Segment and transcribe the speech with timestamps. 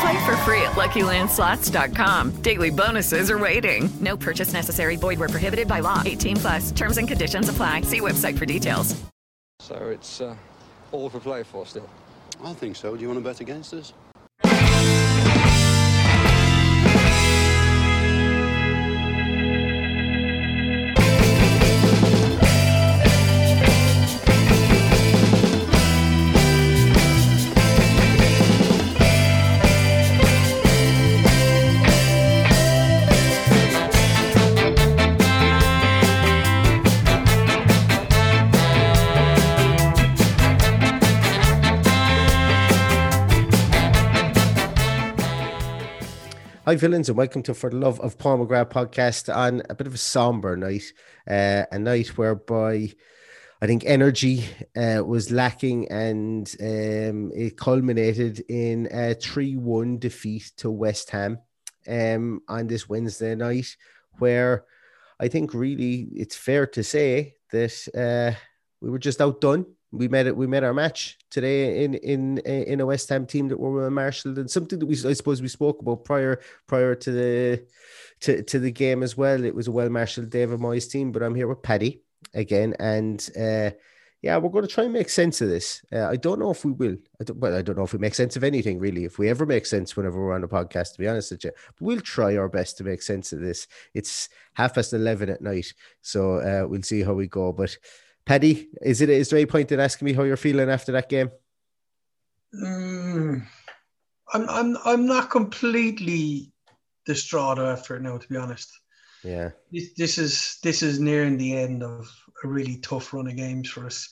[0.00, 2.42] Play for free at LuckyLandSlots.com.
[2.42, 3.90] Daily bonuses are waiting.
[4.00, 4.96] No purchase necessary.
[4.96, 6.02] Void were prohibited by law.
[6.04, 6.70] 18 plus.
[6.72, 7.82] Terms and conditions apply.
[7.82, 9.00] See website for details.
[9.60, 10.34] So it's uh,
[10.92, 11.88] all for play for still.
[12.42, 12.96] I think so.
[12.96, 13.92] Do you want to bet against us?
[46.70, 49.94] Hi, villains, and welcome to For the Love of Paul podcast on a bit of
[49.94, 50.92] a somber night,
[51.28, 52.92] uh, a night whereby
[53.60, 54.44] I think energy
[54.76, 61.40] uh, was lacking and um, it culminated in a 3 1 defeat to West Ham
[61.88, 63.76] um, on this Wednesday night,
[64.20, 64.64] where
[65.18, 68.38] I think really it's fair to say that uh,
[68.80, 70.36] we were just outdone we met it.
[70.36, 73.90] We made our match today in in in a West Ham team that were well
[73.90, 77.66] marshaled and something that we I suppose we spoke about prior prior to the
[78.20, 79.44] to, to the game as well.
[79.44, 82.02] It was a well marshaled David Moyes team, but I'm here with Paddy
[82.34, 83.70] again, and uh,
[84.22, 85.82] yeah, we're going to try and make sense of this.
[85.90, 86.96] Uh, I don't know if we will.
[87.20, 89.04] I don't, well, I don't know if we make sense of anything really.
[89.04, 91.52] If we ever make sense whenever we're on a podcast, to be honest with you,
[91.66, 93.66] but we'll try our best to make sense of this.
[93.94, 95.72] It's half past eleven at night,
[96.02, 97.76] so uh, we'll see how we go, but.
[98.30, 101.08] Paddy, is it is there any point in asking me how you're feeling after that
[101.08, 101.32] game?
[102.54, 103.44] Mm,
[104.32, 106.52] I'm I'm I'm not completely
[107.06, 108.70] distraught after it now, to be honest.
[109.24, 109.50] Yeah.
[109.72, 112.08] This, this is this is nearing the end of
[112.44, 114.08] a really tough run of games for us.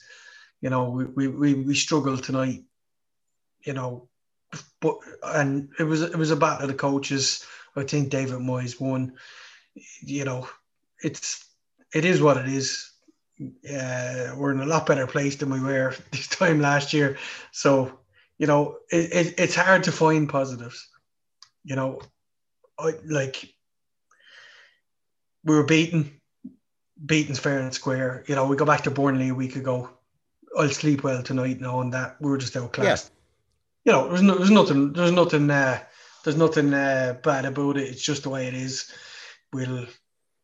[0.59, 2.65] You know, we we, we, we struggled tonight,
[3.61, 4.09] you know,
[4.81, 7.45] but and it was it was a battle of the coaches.
[7.77, 9.13] I think David Moyes won.
[10.01, 10.49] You know,
[11.01, 11.45] it's
[11.93, 12.88] it is what it is
[13.41, 17.17] uh, we're in a lot better place than we were this time last year.
[17.51, 17.99] So,
[18.37, 20.87] you know, it, it, it's hard to find positives.
[21.63, 22.01] You know,
[22.77, 23.53] I, like
[25.43, 26.19] we were beaten,
[27.05, 28.23] beaten's fair and square.
[28.27, 29.89] You know, we go back to Burnley a week ago.
[30.57, 33.11] I'll sleep well tonight knowing that we were just outclassed.
[33.85, 33.93] Yeah.
[33.93, 35.79] You know, there's no, there's nothing, there's nothing, uh,
[36.23, 37.87] there's nothing uh, bad about it.
[37.87, 38.91] It's just the way it is.
[39.53, 39.87] We'll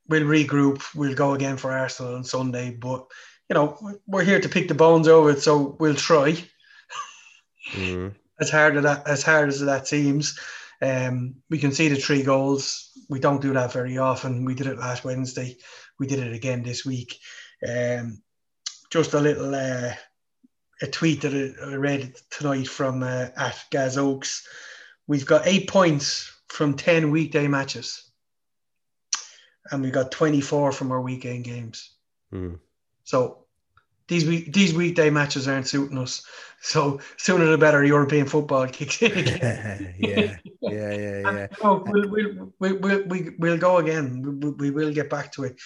[0.07, 0.83] we'll regroup.
[0.95, 2.71] We'll go again for Arsenal on Sunday.
[2.71, 3.05] But
[3.49, 3.77] you know,
[4.07, 6.38] we're here to pick the bones over it, so we'll try.
[7.71, 8.13] Mm.
[8.39, 10.39] as hard as that as hard as that seems,
[10.81, 12.91] um, we can see the three goals.
[13.09, 14.45] We don't do that very often.
[14.45, 15.57] We did it last Wednesday.
[15.99, 17.17] We did it again this week.
[17.67, 18.22] Um,
[18.89, 19.93] just a little uh,
[20.81, 24.47] a tweet that I read tonight from uh, at Gaz Oaks.
[25.07, 28.04] We've got eight points from ten weekday matches
[29.72, 31.91] and we got 24 from our weekend games.
[32.34, 32.59] Mm.
[33.03, 33.46] So
[34.08, 36.23] these week these weekday matches aren't suiting us.
[36.62, 39.96] So sooner the better, European football kicks in again.
[40.00, 41.47] yeah, yeah, yeah, yeah.
[41.64, 44.40] We'll, we'll, we'll, we'll, we, we'll go again.
[44.40, 45.58] We, we will get back to it.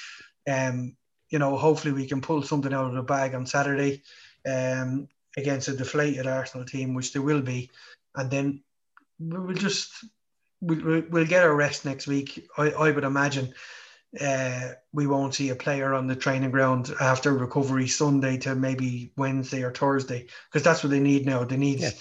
[0.49, 0.95] Um,
[1.29, 4.01] you know, hopefully we can pull something out of the bag on Saturday
[4.45, 5.07] um,
[5.37, 7.69] against a deflated Arsenal team, which there will be,
[8.15, 8.63] and then
[9.19, 9.91] we'll just
[10.61, 12.47] we'll, we'll get our rest next week.
[12.57, 13.53] I, I would imagine
[14.19, 19.11] uh, we won't see a player on the training ground after recovery Sunday to maybe
[19.15, 21.43] Wednesday or Thursday because that's what they need now.
[21.43, 21.91] They need yeah.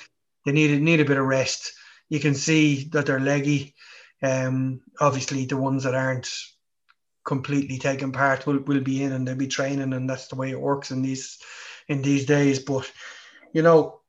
[0.46, 1.74] they need need a bit of rest.
[2.08, 3.74] You can see that they're leggy.
[4.22, 6.30] Um, obviously, the ones that aren't
[7.24, 10.50] completely taking part will, will be in and they'll be training, and that's the way
[10.50, 11.38] it works in these
[11.88, 12.58] in these days.
[12.60, 12.90] But
[13.52, 14.00] you know,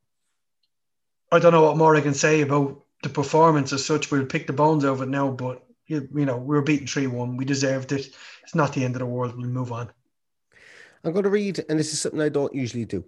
[1.31, 4.10] I don't know what more I can say about the performance as such.
[4.10, 7.08] We'll pick the bones of it now, but you, you know, we were beaten 3
[7.08, 7.36] 1.
[7.36, 8.14] We deserved it.
[8.44, 9.36] It's not the end of the world.
[9.36, 9.92] We'll move on.
[11.04, 13.04] I'm going to read, and this is something I don't usually do,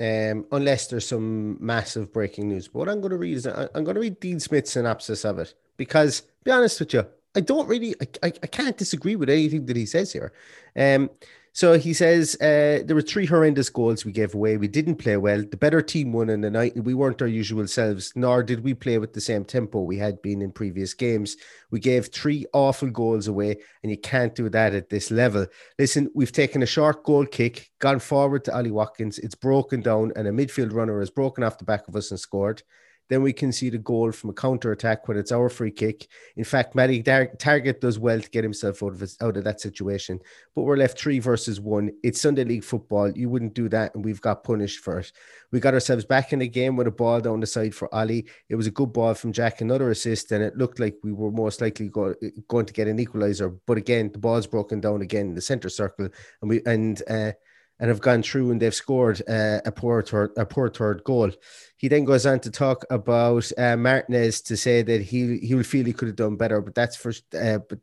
[0.00, 2.68] um, unless there's some massive breaking news.
[2.68, 5.38] But what I'm going to read is I'm going to read Dean Smith's synopsis of
[5.38, 7.06] it because, be honest with you,
[7.36, 10.32] I don't really, I, I, I can't disagree with anything that he says here.
[10.74, 11.10] Um,
[11.56, 14.58] so he says uh, there were three horrendous goals we gave away.
[14.58, 15.42] We didn't play well.
[15.42, 16.74] The better team won in the night.
[16.76, 20.20] We weren't our usual selves, nor did we play with the same tempo we had
[20.20, 21.34] been in previous games.
[21.70, 25.46] We gave three awful goals away, and you can't do that at this level.
[25.78, 29.18] Listen, we've taken a short goal kick, gone forward to Ollie Watkins.
[29.18, 32.20] It's broken down, and a midfield runner has broken off the back of us and
[32.20, 32.62] scored.
[33.08, 36.08] Then we concede a goal from a counter attack when it's our free kick.
[36.36, 39.44] In fact, Matty Tar- Targett does well to get himself out of his, out of
[39.44, 40.18] that situation.
[40.54, 41.90] But we're left three versus one.
[42.02, 43.10] It's Sunday League football.
[43.10, 45.12] You wouldn't do that, and we've got punished for it.
[45.52, 48.26] We got ourselves back in the game with a ball down the side for Ollie.
[48.48, 51.30] It was a good ball from Jack, another assist, and it looked like we were
[51.30, 52.14] most likely go,
[52.48, 53.56] going to get an equaliser.
[53.66, 56.08] But again, the ball's broken down again in the centre circle,
[56.42, 57.02] and we and.
[57.08, 57.32] Uh,
[57.78, 61.30] and have gone through and they've scored uh, a poor third, a poor third goal.
[61.76, 65.62] He then goes on to talk about uh, Martinez to say that he he will
[65.62, 67.78] feel he could have done better, but that's for uh, but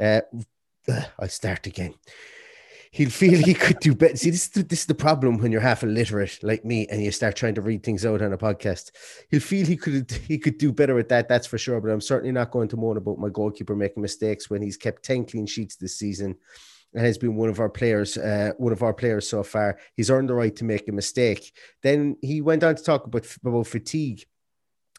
[0.00, 0.20] uh,
[1.18, 1.94] I'll start again.
[2.90, 4.16] He'll feel he could do better.
[4.16, 7.02] See, this is, the, this is the problem when you're half illiterate like me and
[7.02, 8.92] you start trying to read things out on a podcast.
[9.32, 11.80] He'll feel he could he could do better with that, that's for sure.
[11.80, 15.02] But I'm certainly not going to moan about my goalkeeper making mistakes when he's kept
[15.02, 16.36] 10 clean sheets this season
[16.94, 19.78] and has been one of our players, uh, one of our players so far.
[19.96, 21.52] He's earned the right to make a mistake.
[21.82, 24.24] Then he went on to talk about about fatigue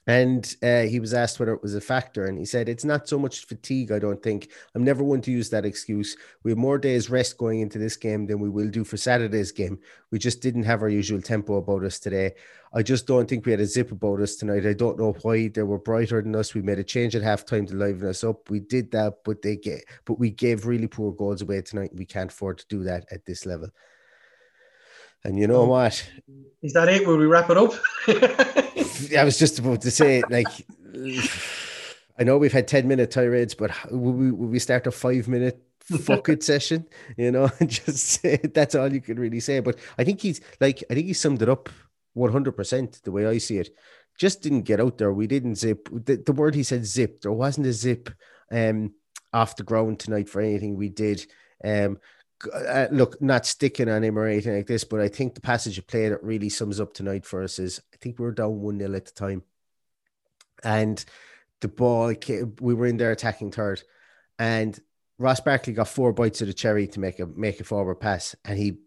[0.07, 3.07] and uh, he was asked whether it was a factor, and he said, It's not
[3.07, 4.51] so much fatigue, I don't think.
[4.75, 6.15] I'm never one to use that excuse.
[6.43, 9.51] We have more days rest going into this game than we will do for Saturday's
[9.51, 9.79] game.
[10.11, 12.33] We just didn't have our usual tempo about us today.
[12.71, 14.65] I just don't think we had a zip about us tonight.
[14.65, 16.53] I don't know why they were brighter than us.
[16.53, 18.49] We made a change at halftime to liven us up.
[18.49, 21.91] We did that, but they get but we gave really poor goals away tonight.
[21.95, 23.69] We can't afford to do that at this level.
[25.25, 25.65] And you know oh.
[25.65, 26.07] what?
[26.61, 27.05] Is that it?
[27.07, 27.73] Will we wrap it up?
[29.17, 30.47] I was just about to say, like,
[32.19, 35.27] I know we've had 10 minute tirades, but will we, will we start a five
[35.27, 36.85] minute fuck it session?
[37.17, 39.61] You know, and just say that's all you can really say.
[39.61, 41.69] But I think he's like, I think he summed it up
[42.15, 43.69] 100% the way I see it.
[44.19, 45.11] Just didn't get out there.
[45.11, 45.89] We didn't zip.
[45.91, 47.23] The, the word he said zipped.
[47.23, 48.11] there wasn't a zip
[48.51, 48.93] um,
[49.33, 51.25] off the ground tonight for anything we did.
[51.63, 51.97] Um,
[52.53, 55.77] uh, look, not sticking on him or anything like this, but I think the passage
[55.77, 58.61] of play that really sums up tonight for us is I think we were down
[58.61, 59.43] 1 0 at the time.
[60.63, 61.03] And
[61.61, 62.13] the ball,
[62.59, 63.81] we were in there attacking third.
[64.37, 64.77] And
[65.17, 68.35] Ross Barkley got four bites of the cherry to make a make a forward pass,
[68.43, 68.79] and he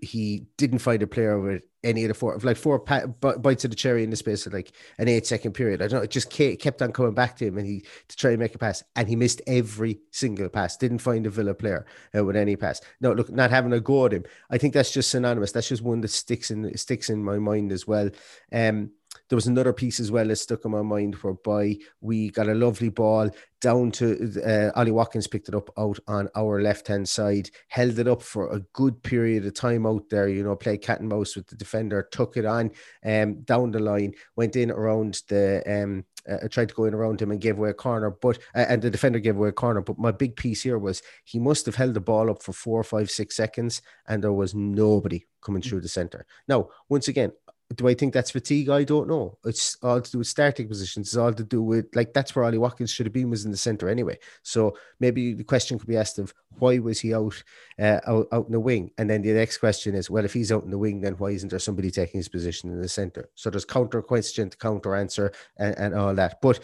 [0.00, 3.76] he didn't find a player with any of the four, like four bites of the
[3.76, 5.80] cherry in the space of like an eight second period.
[5.80, 8.30] I don't know, it just kept on coming back to him and he to try
[8.30, 10.76] and make a pass, and he missed every single pass.
[10.76, 11.86] Didn't find a Villa player
[12.16, 12.80] uh, with any pass.
[13.00, 14.24] No, look, not having a go at him.
[14.50, 15.52] I think that's just synonymous.
[15.52, 18.10] That's just one that sticks in sticks in my mind as well.
[18.52, 18.90] Um,
[19.28, 22.54] there was another piece as well that stuck in my mind whereby we got a
[22.54, 27.08] lovely ball down to uh, Ollie Watkins picked it up out on our left hand
[27.08, 30.28] side, held it up for a good period of time out there.
[30.28, 32.70] You know, played cat and mouse with the defender, took it on
[33.04, 37.20] um, down the line, went in around the um, uh, tried to go in around
[37.20, 39.80] him and gave away a corner, but uh, and the defender gave away a corner.
[39.80, 42.84] But my big piece here was he must have held the ball up for four,
[42.84, 46.26] five, six seconds, and there was nobody coming through the center.
[46.46, 47.32] Now, once again,
[47.76, 48.70] do I think that's fatigue?
[48.70, 49.36] I don't know.
[49.44, 51.08] It's all to do with starting positions.
[51.08, 53.50] It's all to do with like that's where Ollie Watkins should have been was in
[53.50, 54.18] the center anyway.
[54.42, 57.42] So maybe the question could be asked of why was he out,
[57.78, 58.90] uh, out out in the wing?
[58.96, 61.28] And then the next question is, well, if he's out in the wing, then why
[61.30, 63.28] isn't there somebody taking his position in the center?
[63.34, 66.40] So there's counter question to counter answer and, and all that.
[66.40, 66.60] But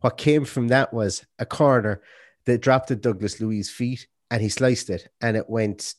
[0.00, 2.00] what came from that was a corner
[2.46, 5.94] that dropped at Douglas Luiz' feet and he sliced it and it went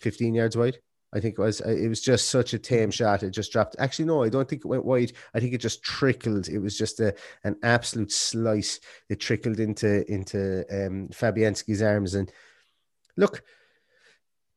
[0.00, 0.78] 15 yards wide.
[1.16, 3.22] I think it was uh, it was just such a tame shot.
[3.22, 3.76] It just dropped.
[3.78, 5.12] Actually, no, I don't think it went wide.
[5.32, 6.48] I think it just trickled.
[6.48, 8.80] It was just a an absolute slice.
[9.08, 12.14] It trickled into into um, Fabianski's arms.
[12.14, 12.30] And
[13.16, 13.42] look,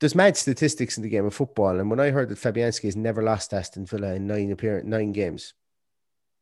[0.01, 1.79] there's mad statistics in the game of football.
[1.79, 5.13] And when I heard that Fabianski has never lost Aston Villa in nine appear nine
[5.13, 5.53] games,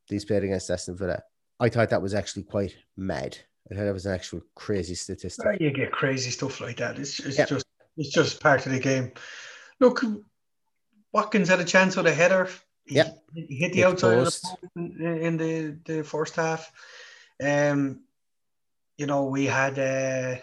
[0.08, 1.22] he's played against Aston Villa.
[1.60, 3.38] I thought that was actually quite mad.
[3.72, 5.46] I thought that was an actual crazy statistic.
[5.60, 6.98] You get crazy stuff like that.
[6.98, 7.50] It's, it's yep.
[7.50, 7.66] just
[7.98, 9.12] it's just part of the game.
[9.80, 10.04] Look,
[11.14, 12.50] Watkins had a chance with a header.
[12.86, 14.34] Yeah, he, he, hit the hit outside the of
[14.76, 16.72] the in, in the, the first half.
[17.44, 18.02] Um,
[18.98, 20.42] you know, we had uh,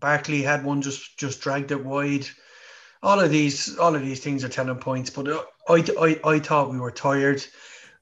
[0.00, 2.26] Barkley had one just just dragged it wide.
[3.02, 5.10] All of these, all of these things are telling points.
[5.10, 7.44] But uh, I, I, I thought we were tired.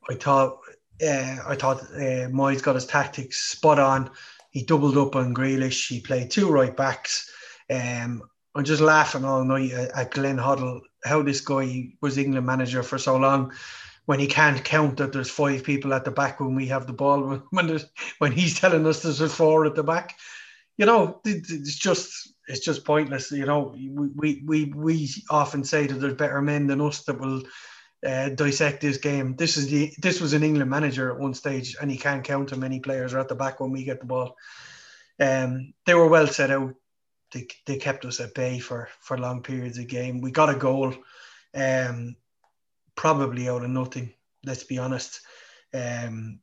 [0.09, 0.59] I thought,
[1.03, 4.11] uh, I thought uh, Moyes got his tactics spot on.
[4.51, 5.89] He doubled up on Grealish.
[5.89, 7.31] He played two right backs.
[7.71, 8.23] Um,
[8.55, 12.99] I'm just laughing all night at Glenn Hoddle, how this guy was England manager for
[12.99, 13.53] so long
[14.07, 16.93] when he can't count that there's five people at the back when we have the
[16.93, 17.81] ball when
[18.19, 20.17] when he's telling us there's four at the back.
[20.77, 23.75] You know it's just it's just pointless you know.
[24.17, 27.43] We we we often say that there's better men than us that will
[28.07, 29.35] uh, dissect this game.
[29.37, 32.51] This is the this was an england manager at one stage and he can't count
[32.51, 34.37] how many players are at the back when we get the ball.
[35.19, 36.75] Um they were well set out
[37.35, 40.55] they, they kept us at bay for for long periods of game we got a
[40.55, 40.95] goal
[41.55, 42.17] um
[42.97, 44.13] probably out of nothing.
[44.45, 45.21] Let's be honest.
[45.73, 46.41] Um,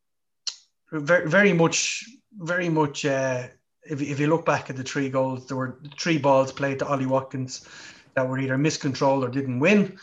[0.92, 2.06] very, very much,
[2.38, 3.06] very much.
[3.06, 3.48] Uh,
[3.84, 6.88] if, if you look back at the three goals, there were three balls played to
[6.88, 7.68] Ollie Watkins
[8.16, 9.98] that were either miscontrolled or didn't win.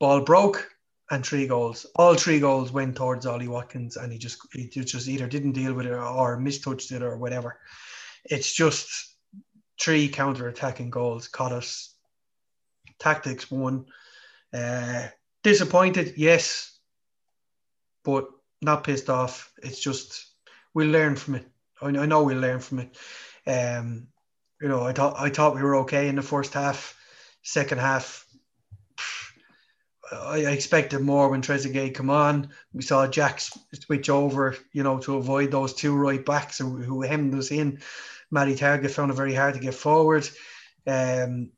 [0.00, 0.68] Ball broke
[1.10, 1.86] and three goals.
[1.96, 5.72] All three goals went towards Ollie Watkins, and he just he just either didn't deal
[5.72, 7.58] with it or mistouched it or whatever.
[8.24, 9.07] It's just
[9.80, 11.94] three counter-attacking goals caught us.
[12.98, 13.86] Tactics won.
[14.52, 15.08] Uh,
[15.44, 16.76] Disappointed, yes,
[18.04, 18.28] but
[18.60, 19.52] not pissed off.
[19.62, 20.26] It's just
[20.74, 21.46] we'll learn from it.
[21.80, 22.96] I, I know we'll learn from it.
[23.46, 24.08] Um,
[24.60, 26.96] you know, I thought I thought we were okay in the first half.
[27.42, 28.26] Second half,
[30.12, 32.50] I, expected more when Trezeguet come on.
[32.72, 37.34] We saw Jack switch over, you know, to avoid those two right backs who hemmed
[37.34, 37.80] us in.
[38.30, 40.28] Matty Targett found it very hard to get forward.
[40.86, 41.50] Um,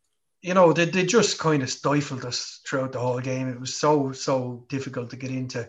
[0.43, 3.49] you know, they, they just kind of stifled us throughout the whole game.
[3.49, 5.69] It was so, so difficult to get into.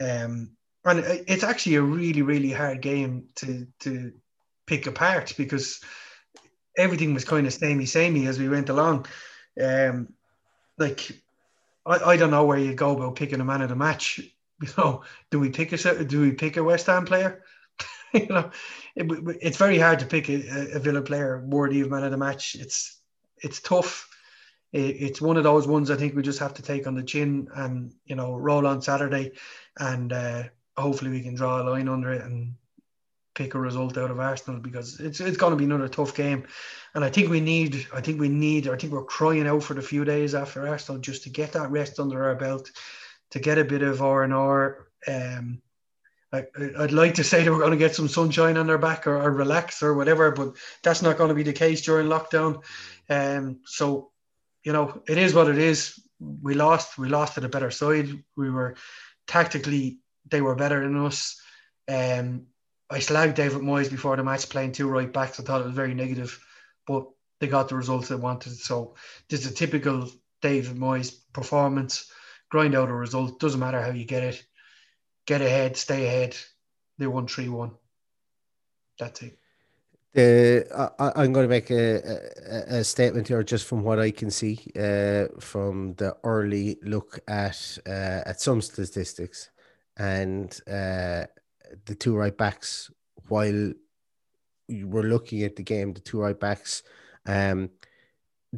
[0.00, 0.50] Um,
[0.84, 4.12] and it's actually a really, really hard game to, to
[4.66, 5.80] pick apart because
[6.76, 9.06] everything was kind of samey, samey as we went along.
[9.60, 10.12] Um,
[10.78, 11.10] like,
[11.84, 14.20] I, I don't know where you go about picking a man of the match.
[14.62, 17.42] You know, do we pick a do we pick a West Ham player?
[18.14, 18.50] you know,
[18.94, 22.16] it, it's very hard to pick a, a Villa player worthy of man of the
[22.16, 22.54] match.
[22.54, 23.00] It's
[23.42, 24.08] it's tough.
[24.72, 27.02] It, it's one of those ones I think we just have to take on the
[27.02, 29.32] chin and you know roll on Saturday,
[29.78, 30.44] and uh,
[30.76, 32.54] hopefully we can draw a line under it and
[33.34, 36.46] pick a result out of Arsenal because it's it's going to be another tough game,
[36.94, 39.74] and I think we need I think we need I think we're crying out for
[39.74, 42.70] the few days after Arsenal just to get that rest under our belt,
[43.30, 44.88] to get a bit of R and R.
[45.06, 45.62] Um,
[46.32, 49.06] I, would like to say that we're going to get some sunshine on their back
[49.06, 52.62] or, or, relax or whatever, but that's not going to be the case during lockdown.
[53.08, 54.10] Um, so,
[54.64, 56.00] you know, it is what it is.
[56.18, 56.98] We lost.
[56.98, 58.08] We lost at a better side.
[58.36, 58.76] We were
[59.26, 61.40] tactically, they were better than us.
[61.88, 62.46] Um,
[62.90, 65.38] I slagged David Moyes before the match playing two right backs.
[65.38, 66.38] I thought it was very negative,
[66.86, 67.06] but
[67.40, 68.56] they got the results they wanted.
[68.56, 68.94] So
[69.28, 70.10] this is a typical
[70.42, 72.10] David Moyes performance.
[72.48, 73.40] Grind out a result.
[73.40, 74.44] Doesn't matter how you get it.
[75.26, 76.36] Get ahead, stay ahead.
[76.98, 77.70] They won 3 1.
[78.98, 79.38] That's it.
[80.16, 82.00] Uh, I, am going to make a,
[82.48, 87.18] a, a, statement here just from what I can see uh, from the early look
[87.28, 89.50] at uh, at some statistics
[89.98, 91.26] and uh,
[91.84, 92.90] the two right backs.
[93.28, 93.74] While
[94.70, 96.82] we're looking at the game, the two right backs,
[97.26, 97.68] um,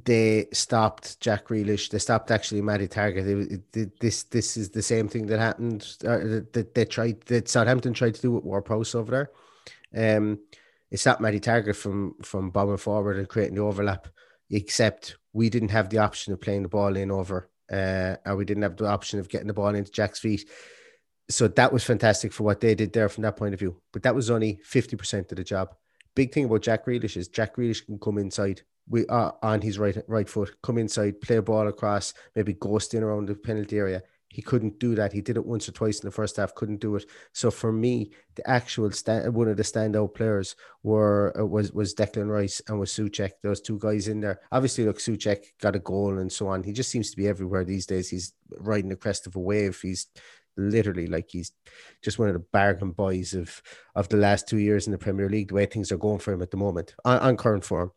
[0.05, 1.91] they stopped Jack Grealish.
[1.91, 3.27] They stopped actually Matty Targett.
[3.27, 7.95] It, it, this this is the same thing that happened that they tried that Southampton
[7.95, 9.31] tried to do with Ward Prowse over
[9.93, 10.17] there.
[10.17, 10.41] Um,
[10.91, 14.09] it's not Matty Targett from from bombing forward and creating the overlap.
[14.51, 18.63] Except we didn't have the option of playing the ball in over, uh, we didn't
[18.63, 20.49] have the option of getting the ball into Jack's feet.
[21.29, 23.83] So that was fantastic for what they did there from that point of view.
[23.93, 25.75] But that was only fifty percent of the job.
[26.19, 29.79] Big thing about Jack Grealish is Jack Grealish can come inside we uh, on his
[29.79, 33.79] right right foot, come inside, play a ball across, maybe ghost in around the penalty
[33.79, 34.03] area.
[34.31, 35.13] He couldn't do that.
[35.13, 36.57] He did it once or twice in the first half.
[36.57, 37.05] Couldn't do it.
[37.33, 41.95] So for me, the actual stand, one of the standout players were uh, was was
[41.95, 43.31] Declan Rice and was Soucek.
[43.45, 44.41] Those two guys in there.
[44.51, 46.65] Obviously, look, Soucek got a goal and so on.
[46.65, 48.09] He just seems to be everywhere these days.
[48.11, 49.79] He's riding the crest of a wave.
[49.81, 50.09] He's
[50.59, 51.53] literally like he's
[52.03, 53.63] just one of the bargain boys of
[53.95, 55.49] of the last two years in the Premier League.
[55.49, 57.93] The way things are going for him at the moment on, on current form.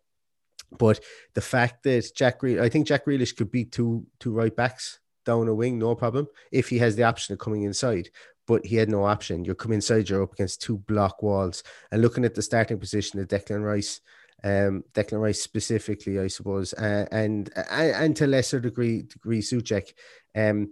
[0.78, 1.02] But
[1.34, 5.00] the fact that Jack, Grealish, I think Jack Grealish could beat two two right backs
[5.26, 8.10] down a wing, no problem, if he has the option of coming inside.
[8.48, 9.46] but he had no option.
[9.46, 13.20] You're coming inside, you're up against two block walls, and looking at the starting position
[13.20, 14.02] of Declan Rice,
[14.44, 19.94] um, Declan Rice specifically, I suppose, uh, and, and and to lesser degree degree Soucek,
[20.36, 20.70] um,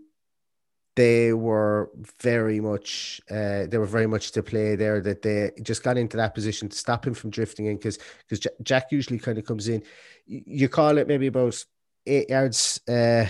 [0.99, 1.89] they were
[2.21, 6.17] very much uh, they were very much to play there that they just got into
[6.17, 9.69] that position to stop him from drifting in because because Jack usually kind of comes
[9.69, 9.81] in
[10.25, 11.63] you call it maybe about
[12.05, 13.25] eight yards uh,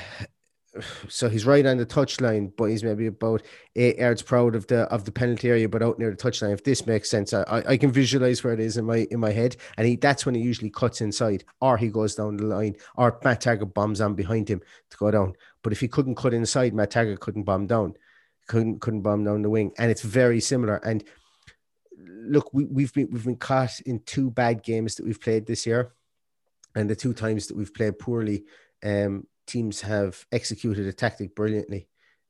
[1.08, 3.42] so he's right on the touchline, but he's maybe about
[3.76, 6.54] eight yards proud of the of the penalty area, but out near the touchline.
[6.54, 9.32] If this makes sense, I, I can visualize where it is in my in my
[9.32, 12.76] head, and he that's when he usually cuts inside, or he goes down the line,
[12.96, 14.62] or Matt Targett bombs on behind him
[14.92, 15.34] to go down.
[15.64, 17.96] But if he couldn't cut inside, Matt Targett couldn't bomb down,
[18.48, 20.78] couldn't couldn't bomb down the wing, and it's very similar.
[20.78, 21.04] And
[21.98, 25.66] look, we, we've been we've been caught in two bad games that we've played this
[25.66, 25.94] year,
[26.76, 28.46] and the two times that we've played poorly.
[28.84, 31.88] Um, teams have executed a tactic brilliantly,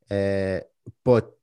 [0.10, 0.62] uh,
[1.04, 1.38] but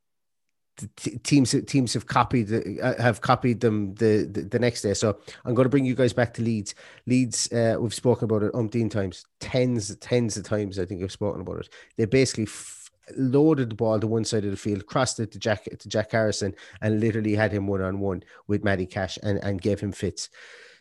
[0.97, 4.95] t- teams teams have copied uh, have copied them the, the, the next day.
[4.95, 6.75] So I'm going to bring you guys back to Leeds.
[7.07, 10.79] Leeds, uh, we've spoken about it umpteen times, tens tens of times.
[10.79, 11.69] I think I've spoken about it.
[11.97, 12.45] They basically.
[12.45, 12.83] F-
[13.17, 16.11] loaded the ball to one side of the field, crossed it to Jack to Jack
[16.11, 19.93] Harrison, and literally had him one on one with Matty Cash and, and gave him
[19.93, 20.29] fits.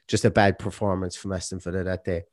[0.07, 2.23] Just a bad performance from Aston Villa that day.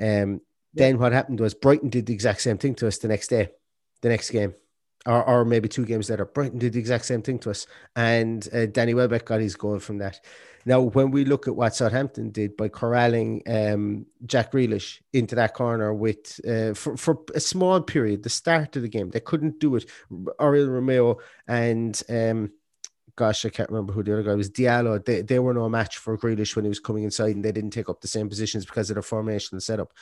[0.00, 0.40] Um,
[0.72, 3.48] then what happened was Brighton did the exact same thing to us the next day,
[4.02, 4.54] the next game,
[5.06, 6.24] or, or maybe two games later.
[6.24, 7.66] Brighton did the exact same thing to us,
[7.96, 10.20] and uh, Danny Welbeck got his goal from that.
[10.66, 15.54] Now, when we look at what Southampton did by corralling um, Jack Grealish into that
[15.54, 19.58] corner with uh, for, for a small period, the start of the game, they couldn't
[19.58, 19.86] do it.
[20.10, 22.50] Oriol Romeo and um,
[23.16, 24.50] gosh, I can't remember who the other guy was.
[24.50, 25.04] Diallo.
[25.04, 27.70] They, they were no match for Grealish when he was coming inside, and they didn't
[27.70, 29.92] take up the same positions because of their formation and setup.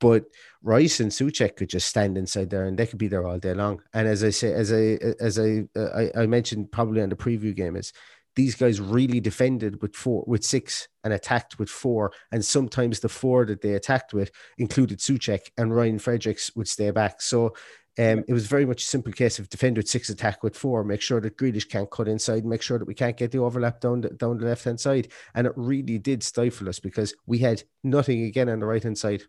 [0.00, 0.24] But
[0.62, 3.54] Rice and Soucek could just stand inside there, and they could be there all day
[3.54, 3.80] long.
[3.92, 7.54] And as I say, as I as I I, I mentioned probably on the preview
[7.54, 7.92] game, is
[8.36, 12.12] these guys really defended with four with six and attacked with four.
[12.32, 16.90] And sometimes the four that they attacked with included Soucek and Ryan Fredericks would stay
[16.90, 17.22] back.
[17.22, 17.54] So
[17.96, 20.82] um, it was very much a simple case of defend with six attack with four
[20.82, 23.80] make sure that Grealish can't cut inside make sure that we can't get the overlap
[23.80, 25.08] down the, down the left hand side.
[25.34, 28.98] And it really did stifle us because we had nothing again on the right hand
[28.98, 29.22] side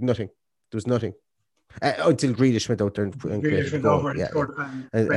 [0.00, 0.28] nothing.
[0.70, 1.14] There was nothing.
[1.80, 4.06] Uh, until Grealish went out there and, and created the goal.
[4.06, 4.28] And, yeah,
[4.92, 5.10] and,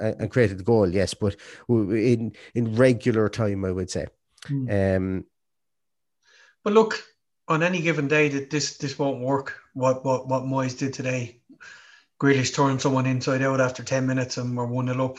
[0.00, 1.36] and, and, created the goal, yes, but
[1.68, 4.06] in in regular time, I would say.
[4.46, 4.96] Mm.
[4.96, 5.24] Um,
[6.64, 7.02] but look,
[7.46, 9.58] on any given day, that this this won't work.
[9.74, 11.40] What what what Moyes did today,
[12.20, 15.18] Grealish turned someone inside out after ten minutes, and we're one 0 up.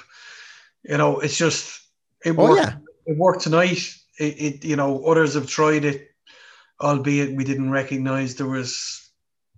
[0.83, 1.81] You know, it's just
[2.25, 2.61] it oh, worked.
[2.61, 2.75] Yeah.
[3.05, 3.95] It worked tonight.
[4.17, 6.08] It, it you know others have tried it
[6.81, 9.09] albeit we didn't recognise there was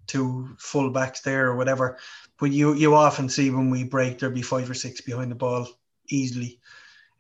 [0.08, 1.98] two full backs there or whatever.
[2.40, 5.36] But you you often see when we break there be five or six behind the
[5.36, 5.68] ball
[6.10, 6.60] easily.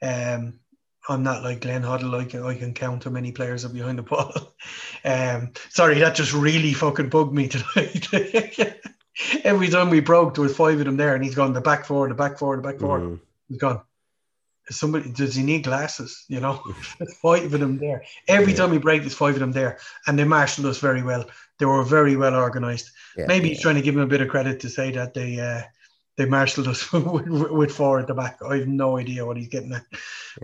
[0.02, 0.60] Um,
[1.10, 2.20] I'm not like Glenn Hoddle.
[2.20, 4.34] I can, I can count how many players are behind the ball.
[5.06, 8.08] um, sorry, that just really fucking bugged me tonight.
[9.44, 11.86] Every time we broke, there was five of them there, and he's gone the back
[11.86, 13.00] four, the back four, the back four.
[13.00, 13.20] Mm.
[13.50, 13.82] He's gone
[14.70, 16.26] somebody does he need glasses?
[16.28, 16.62] You know,
[17.22, 18.04] five of them there.
[18.28, 18.60] Every yeah.
[18.60, 21.26] time we break, there's five of them there, and they marshaled us very well.
[21.60, 22.90] They were very well organized.
[23.18, 23.54] Yeah, Maybe yeah.
[23.54, 25.62] he's trying to give them a bit of credit to say that they uh,
[26.18, 28.40] they marshaled us with, with, four at the back.
[28.48, 29.86] I have no idea what he's getting at.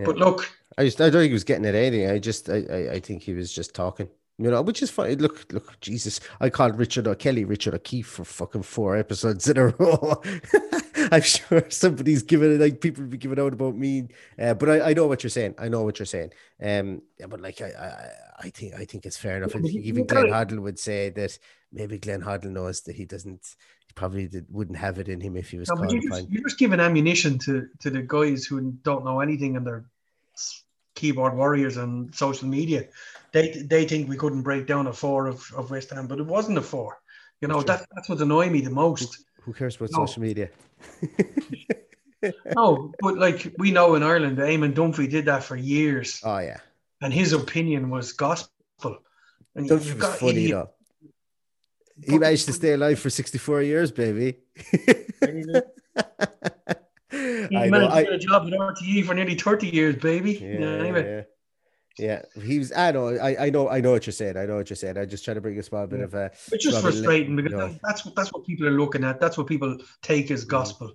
[0.04, 2.10] But look, I just I don't think he was getting at anything.
[2.10, 5.18] I just I, I, I think he was just talking you know, which is fine.
[5.18, 9.66] Look, look, Jesus, I called Richard O'Kelly Richard O'Keefe for fucking four episodes in a
[9.66, 10.22] row.
[11.12, 14.90] I'm sure somebody's giving it like people be giving out about me, uh, but I,
[14.90, 15.54] I know what you're saying.
[15.58, 16.32] I know what you're saying.
[16.62, 19.54] Um, yeah, but like I, I, I think I think it's fair enough.
[19.56, 21.38] even Glenn Hoddle would say that
[21.72, 23.56] maybe Glenn Hoddle knows that he doesn't.
[23.86, 25.68] He probably did, wouldn't have it in him if he was.
[25.68, 29.20] No, but you just, you're just giving ammunition to to the guys who don't know
[29.20, 29.84] anything and they're
[30.94, 32.88] keyboard warriors on social media
[33.32, 36.26] they they think we couldn't break down a four of, of West Ham, but it
[36.26, 36.98] wasn't a four.
[37.40, 39.24] You know, that, that's what annoyed me the most.
[39.42, 40.06] Who cares about no.
[40.06, 40.50] social media?
[42.54, 46.20] no, but like we know in Ireland, Eamon Dunphy did that for years.
[46.24, 46.58] Oh yeah.
[47.00, 48.98] And his opinion was gospel.
[49.54, 50.70] And Dunphy was funny, you know.
[52.04, 54.38] He managed to stay alive for 64 years, baby.
[54.54, 54.94] he
[57.10, 60.34] I managed know, to get a job at RTE for nearly 30 years, baby.
[60.34, 61.04] Yeah, anyway.
[61.04, 61.22] Yeah.
[61.98, 62.72] Yeah, he was.
[62.72, 63.08] I know.
[63.08, 63.68] I, I know.
[63.68, 64.36] I know what you're saying.
[64.36, 64.96] I know what you're saying.
[64.96, 66.04] I just try to bring a small bit yeah.
[66.04, 66.26] of a.
[66.52, 67.78] It's just frustrating because you know.
[67.82, 69.20] that's that's what people are looking at.
[69.20, 70.48] That's what people take as mm.
[70.48, 70.92] gospel,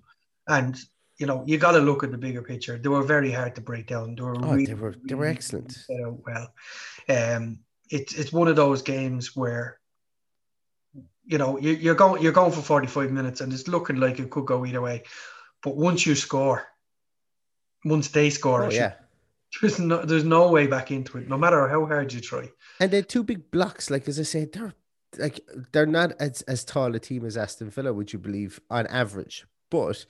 [0.47, 0.79] and
[1.17, 2.77] you know you got to look at the bigger picture.
[2.77, 4.15] They were very hard to break down.
[4.15, 4.35] They were.
[4.37, 4.95] Oh, really, they were.
[5.03, 5.77] They were excellent.
[5.89, 6.53] well,
[7.09, 9.79] um, it's it's one of those games where.
[11.25, 14.29] You know, you, you're going you're going for 45 minutes, and it's looking like it
[14.29, 15.03] could go either way.
[15.61, 16.67] But once you score,
[17.85, 18.95] once they score, oh, yeah.
[19.61, 22.49] There's no, there's no way back into it, no matter how hard you try.
[22.79, 24.73] And they're two big blocks, like as I said, they're
[25.19, 28.87] like they're not as, as tall a team as Aston Villa, would you believe, on
[28.87, 29.45] average.
[29.69, 30.05] But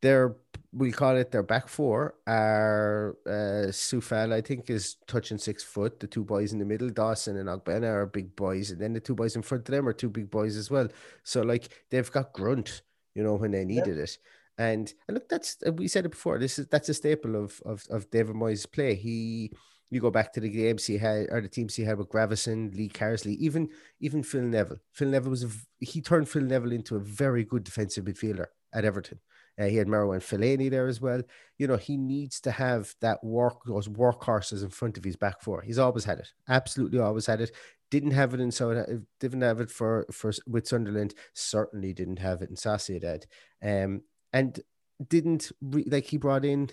[0.00, 0.36] their
[0.72, 5.98] we call it their back four are uh Coufal, I think, is touching six foot.
[5.98, 9.00] The two boys in the middle, Dawson and Ogbonna, are big boys, and then the
[9.00, 10.88] two boys in front of them are two big boys as well.
[11.22, 12.82] So like they've got grunt,
[13.14, 14.18] you know, when they needed it.
[14.56, 16.38] And, and look, that's we said it before.
[16.38, 18.94] This is that's a staple of of, of David Moyes' play.
[18.94, 19.52] He
[19.90, 22.74] you go back to the games he had or the teams he had with Gravesen,
[22.74, 23.68] Lee Carsley, even
[24.00, 24.78] even Phil Neville.
[24.92, 28.84] Phil Neville was a, he turned Phil Neville into a very good defensive midfielder at
[28.84, 29.20] Everton.
[29.58, 31.22] Uh, he had Marouane Fellaini there as well.
[31.58, 35.40] You know, he needs to have that work, those workhorses in front of his back
[35.40, 35.62] four.
[35.62, 36.32] He's always had it.
[36.48, 37.52] Absolutely always had it.
[37.90, 38.84] Didn't have it in so
[39.20, 41.14] didn't have it for for with Sunderland.
[41.34, 43.24] Certainly didn't have it in Sociedad.
[43.62, 44.02] Um,
[44.34, 44.60] and
[45.08, 46.68] didn't re- like he brought in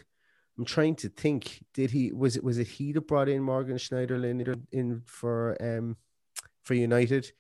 [0.57, 1.63] I'm trying to think.
[1.73, 5.97] Did he was it was it he that brought in Morgan Schneiderlin in for um
[6.61, 7.31] for United?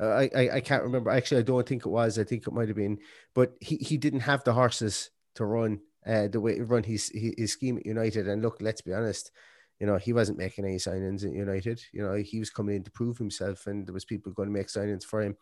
[0.00, 1.10] Uh, I, I I can't remember.
[1.10, 2.18] Actually, I don't think it was.
[2.18, 2.98] I think it might have been.
[3.34, 7.52] But he, he didn't have the horses to run uh the way run his his
[7.52, 8.28] scheme at United.
[8.28, 9.30] And look, let's be honest.
[9.78, 11.82] You know, he wasn't making any signings at United.
[11.92, 14.52] You know, he was coming in to prove himself, and there was people going to
[14.52, 15.36] make signings for him.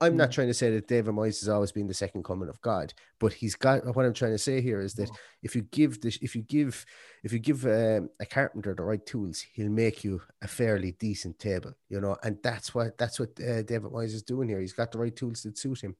[0.00, 0.32] I'm not mm.
[0.32, 3.32] trying to say that David Moyes has always been the second coming of God, but
[3.32, 3.86] he's got.
[3.96, 5.10] What I'm trying to say here is that
[5.42, 6.84] if you give this, if you give,
[7.24, 11.38] if you give um, a carpenter the right tools, he'll make you a fairly decent
[11.38, 11.72] table.
[11.88, 14.60] You know, and that's what that's what uh, David Moyes is doing here.
[14.60, 15.96] He's got the right tools that suit him.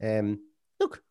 [0.00, 0.40] Um,
[0.78, 1.02] look,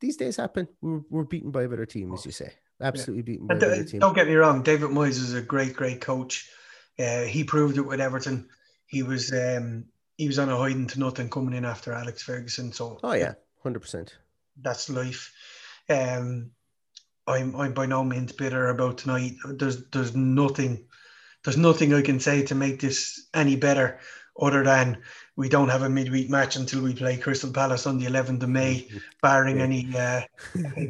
[0.00, 0.68] these days happen.
[0.82, 2.52] We're, we're beaten by a better team, as you say.
[2.82, 4.00] Absolutely beaten by a better team.
[4.00, 4.62] Don't get me wrong.
[4.62, 6.50] David Moyes is a great, great coach.
[6.98, 8.50] Uh, he proved it with Everton.
[8.86, 9.32] He was.
[9.32, 9.86] Um,
[10.18, 12.72] he was on a hiding to nothing coming in after Alex Ferguson.
[12.72, 14.16] So oh yeah, hundred percent.
[14.60, 15.32] That's life.
[15.88, 16.50] Um,
[17.26, 19.36] I'm I'm by no means bitter about tonight.
[19.46, 20.84] There's there's nothing
[21.44, 24.00] there's nothing I can say to make this any better
[24.40, 24.98] other than
[25.36, 28.48] we don't have a midweek match until we play Crystal Palace on the 11th of
[28.48, 28.88] May,
[29.22, 30.22] barring any uh,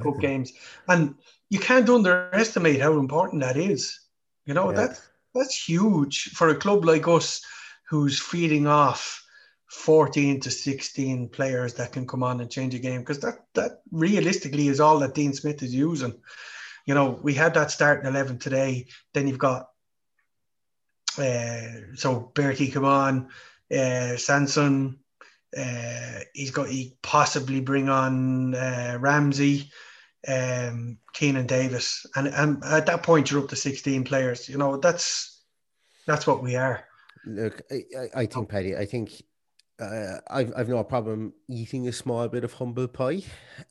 [0.02, 0.52] cup games.
[0.86, 1.14] And
[1.50, 4.00] you can't underestimate how important that is.
[4.46, 4.76] You know yeah.
[4.76, 5.00] that
[5.34, 7.42] that's huge for a club like us
[7.88, 9.24] who's feeding off
[9.68, 13.82] 14 to 16 players that can come on and change a game because that that
[13.90, 16.14] realistically is all that Dean Smith is using.
[16.86, 18.86] You know, we had that starting 11 today.
[19.12, 19.68] Then you've got
[21.18, 23.28] uh, so Bertie come on,
[23.70, 24.98] uh, Sanson.
[25.56, 29.70] Uh, he's got he possibly bring on uh, Ramsey,
[30.26, 34.48] um, Keinan Davis, and and at that point you're up to 16 players.
[34.48, 35.42] You know that's
[36.06, 36.87] that's what we are.
[37.28, 39.22] Look, I, I think, Paddy, I think
[39.78, 43.22] uh, I've, I've no problem eating a small bit of humble pie.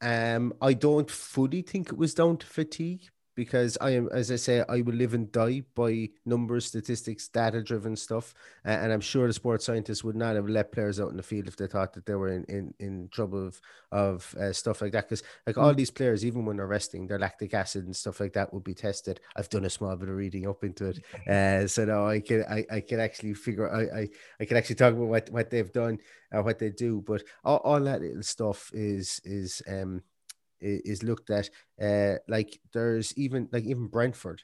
[0.01, 4.36] Um, I don't fully think it was down to fatigue because I am, as I
[4.36, 8.34] say, I will live and die by numbers, statistics, data driven stuff.
[8.65, 11.23] Uh, and I'm sure the sports scientists would not have let players out in the
[11.23, 14.82] field if they thought that they were in, in, in trouble of, of uh, stuff
[14.82, 15.08] like that.
[15.08, 15.78] Because, like, all mm.
[15.78, 18.73] these players, even when they're resting, their lactic acid and stuff like that would be
[18.73, 19.19] tested.
[19.36, 21.00] I've done a small bit of reading up into it.
[21.28, 24.76] Uh, so now I can, I, I can actually figure, I, I, I can actually
[24.76, 26.00] talk about what, what they've done
[26.32, 27.04] or what they do.
[27.06, 30.02] But all, all that little stuff is, is, um,
[30.61, 31.49] is looked at.
[31.81, 34.41] Uh, like there's even like even Brentford,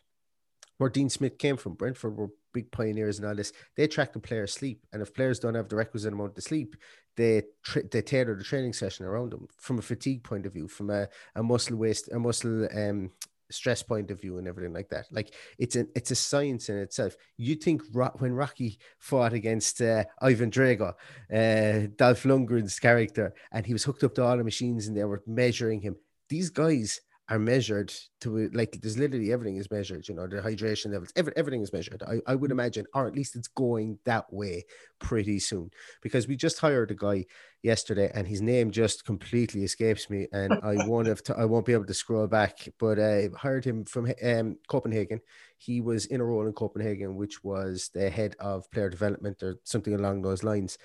[0.77, 1.73] where Dean Smith came from.
[1.73, 3.51] Brentford were big pioneers and all this.
[3.75, 6.75] They track the players' sleep, and if players don't have the requisite amount of sleep,
[7.17, 10.67] they tra- they tailor the training session around them from a fatigue point of view,
[10.67, 13.11] from a, a muscle waste, a muscle um
[13.53, 15.05] stress point of view and everything like that.
[15.11, 17.15] Like it's a it's a science in itself.
[17.37, 17.81] You think
[18.19, 20.93] when Rocky fought against uh, Ivan Drago,
[21.33, 25.03] uh, Dolph Lundgren's character, and he was hooked up to all the machines and they
[25.03, 25.95] were measuring him.
[26.29, 27.01] These guys
[27.33, 27.91] are measured
[28.21, 31.73] to like there's literally everything is measured you know the hydration levels every, everything is
[31.73, 32.03] measured.
[32.03, 32.53] I, I would mm.
[32.53, 34.65] imagine or at least it's going that way
[34.99, 35.71] pretty soon
[36.03, 37.25] because we just hired a guy
[37.63, 41.65] yesterday and his name just completely escapes me and I won't have to, I won't
[41.65, 45.19] be able to scroll back but I hired him from um, Copenhagen.
[45.57, 49.55] He was in a role in Copenhagen which was the head of player development or
[49.63, 50.77] something along those lines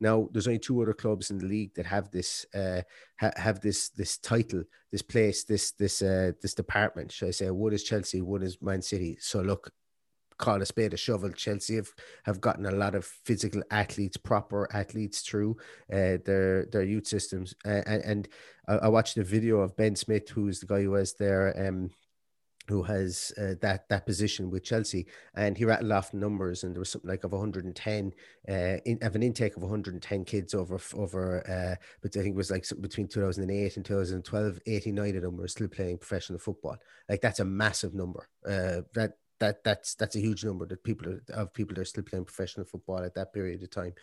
[0.00, 2.82] now, there's only two other clubs in the league that have this uh,
[3.18, 7.12] ha- have this this title, this place, this this uh, this department.
[7.12, 7.50] Should I say?
[7.50, 9.16] One is Chelsea, one is Man City.
[9.20, 9.72] So look,
[10.38, 11.30] call a spade a shovel.
[11.30, 11.88] Chelsea have,
[12.24, 15.56] have gotten a lot of physical athletes, proper athletes through
[15.92, 17.54] uh, their their youth systems.
[17.64, 18.28] Uh, and, and
[18.68, 21.90] I, I, watched a video of Ben Smith, who's the guy who was their um,
[22.68, 26.80] who has uh, that that position with Chelsea, and he rattled off numbers, and there
[26.80, 28.12] was something like of 110,
[28.48, 28.52] uh,
[28.84, 32.50] in, of an intake of 110 kids over over, uh, but I think it was
[32.50, 36.76] like between 2008 and 2012, 89 of them were still playing professional football.
[37.08, 38.28] Like that's a massive number.
[38.46, 41.86] Uh, that that that's that's a huge number that people are, of people that are
[41.86, 43.94] still playing professional football at that period of time.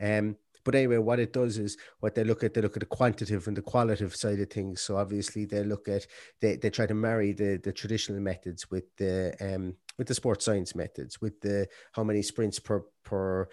[0.00, 2.86] Um, but anyway, what it does is what they look at, they look at the
[2.86, 4.80] quantitative and the qualitative side of things.
[4.80, 6.06] So obviously they look at
[6.40, 10.44] they, they try to marry the the traditional methods with the um with the sports
[10.44, 13.48] science methods, with the how many sprints per per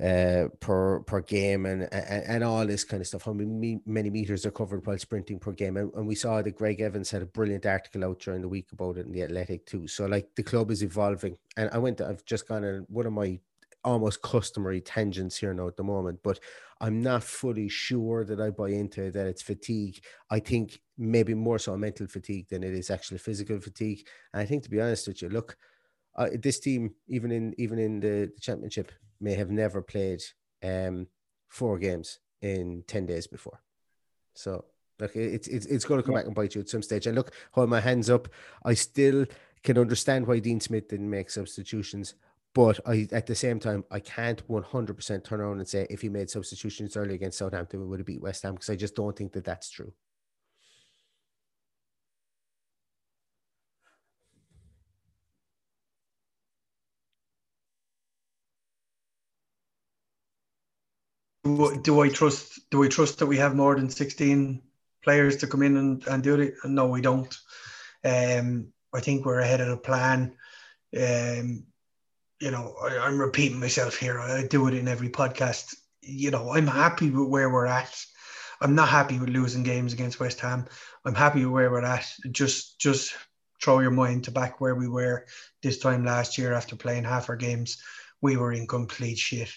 [0.00, 3.24] uh, per per game and, and, and all this kind of stuff.
[3.24, 5.76] How many many meters are covered while sprinting per game?
[5.76, 8.68] And, and, we saw that Greg Evans had a brilliant article out during the week
[8.72, 9.88] about it in the Athletic too.
[9.88, 11.98] So like the club is evolving, and I went.
[11.98, 13.40] To, I've just gone on one of my
[13.88, 16.38] almost customary tangents here now at the moment, but
[16.80, 20.00] I'm not fully sure that I buy into that it's fatigue.
[20.30, 24.06] I think maybe more so mental fatigue than it is actually physical fatigue.
[24.32, 25.56] And I think to be honest with you, look,
[26.16, 30.22] uh, this team, even in even in the, the championship, may have never played
[30.62, 31.06] um,
[31.48, 33.60] four games in ten days before.
[34.34, 34.64] So
[35.00, 37.06] look, it's it's it's going to come back and bite you at some stage.
[37.06, 38.28] And look, hold my hands up.
[38.64, 39.24] I still
[39.62, 42.14] can understand why Dean Smith didn't make substitutions.
[42.58, 46.08] But I, at the same time, I can't 100% turn around and say if he
[46.08, 49.16] made substitutions early against Southampton, we would have beat West Ham because I just don't
[49.16, 49.92] think that that's true.
[61.44, 62.58] Do I trust?
[62.72, 64.62] Do we trust that we have more than sixteen
[65.04, 66.54] players to come in and, and do it?
[66.64, 67.32] No, we don't.
[68.04, 70.34] Um, I think we're ahead of the plan.
[70.96, 71.67] Um,
[72.40, 74.18] you know, I, I'm repeating myself here.
[74.20, 75.74] I do it in every podcast.
[76.02, 78.04] You know, I'm happy with where we're at.
[78.60, 80.66] I'm not happy with losing games against West Ham.
[81.04, 82.10] I'm happy with where we're at.
[82.30, 83.14] Just just
[83.62, 85.26] throw your mind to back where we were
[85.62, 87.82] this time last year after playing half our games.
[88.20, 89.50] We were in complete shit.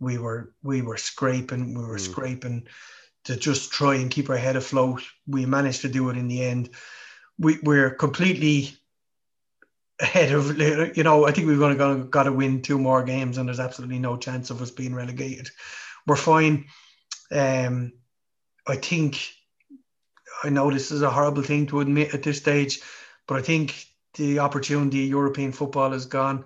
[0.00, 2.00] We were we were scraping, we were mm.
[2.00, 2.66] scraping
[3.24, 5.02] to just try and keep our head afloat.
[5.26, 6.70] We managed to do it in the end.
[7.38, 8.76] We, we're completely
[10.02, 10.58] ahead of
[10.96, 13.60] you know I think we've going to got to win two more games and there's
[13.60, 15.48] absolutely no chance of us being relegated.
[16.06, 16.66] We're fine.
[17.30, 17.92] Um,
[18.66, 19.32] I think
[20.42, 22.80] I know this is a horrible thing to admit at this stage,
[23.28, 26.44] but I think the opportunity European football is gone.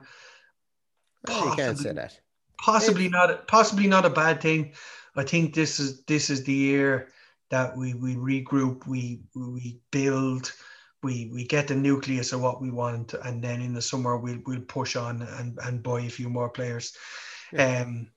[1.27, 2.21] Possibly, you can't say that.
[2.59, 3.13] Possibly it's...
[3.13, 3.49] not.
[3.49, 4.75] Possibly not a bad thing.
[5.17, 7.09] I think this is this is the year
[7.51, 10.53] that we we regroup, we we build
[11.03, 14.41] we we get the nucleus of what we want, and then in the summer we'll
[14.47, 16.97] we'll push on and, and buy a few more players.
[17.53, 17.83] Yeah.
[17.83, 18.09] Um,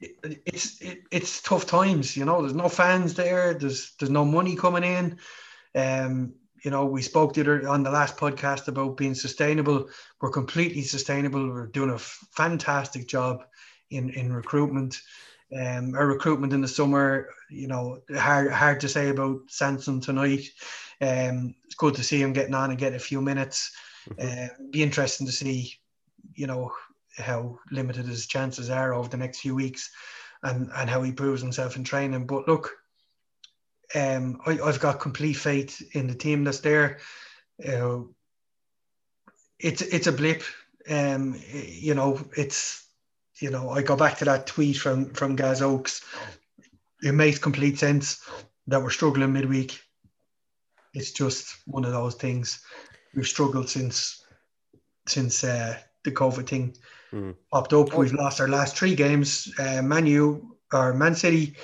[0.00, 2.40] it, it's it, it's tough times, you know.
[2.40, 3.54] There's no fans there.
[3.54, 5.18] There's there's no money coming in.
[5.74, 9.88] Um, you know, we spoke the other on the last podcast about being sustainable.
[10.20, 11.48] We're completely sustainable.
[11.48, 13.44] We're doing a fantastic job
[13.90, 15.00] in in recruitment.
[15.56, 20.44] Um, our recruitment in the summer, you know, hard hard to say about Sanson tonight.
[21.00, 23.72] Um, it's good to see him getting on and getting a few minutes.
[24.10, 24.44] Mm-hmm.
[24.44, 25.74] Uh, be interesting to see,
[26.34, 26.72] you know,
[27.18, 29.90] how limited his chances are over the next few weeks,
[30.42, 32.26] and and how he proves himself in training.
[32.26, 32.76] But look,
[33.94, 36.98] um, I, have got complete faith in the team that's there.
[37.66, 38.00] Uh,
[39.58, 40.42] it's it's a blip.
[40.88, 42.86] Um, you know, it's
[43.40, 46.02] you know, I go back to that tweet from from Gaz Oaks.
[47.02, 48.26] It makes complete sense
[48.66, 49.80] that we're struggling midweek
[50.96, 52.64] it's just one of those things.
[53.14, 54.24] We've struggled since
[55.06, 56.74] since uh, the COVID thing
[57.12, 57.34] mm.
[57.52, 57.94] popped up.
[57.94, 59.52] We've lost our last three games.
[59.58, 61.54] Uh, Man U or Man City,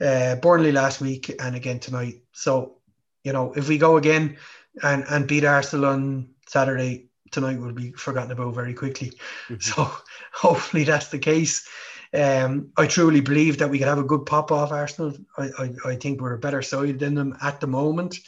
[0.00, 2.22] uh, Burnley last week, and again tonight.
[2.32, 2.78] So
[3.22, 4.38] you know, if we go again
[4.82, 9.12] and and beat Arsenal on Saturday, tonight will be forgotten about very quickly.
[9.48, 9.60] Mm-hmm.
[9.60, 9.90] So
[10.32, 11.68] hopefully that's the case.
[12.12, 15.14] Um, I truly believe that we could have a good pop off Arsenal.
[15.38, 18.18] I, I, I think we're a better side than them at the moment.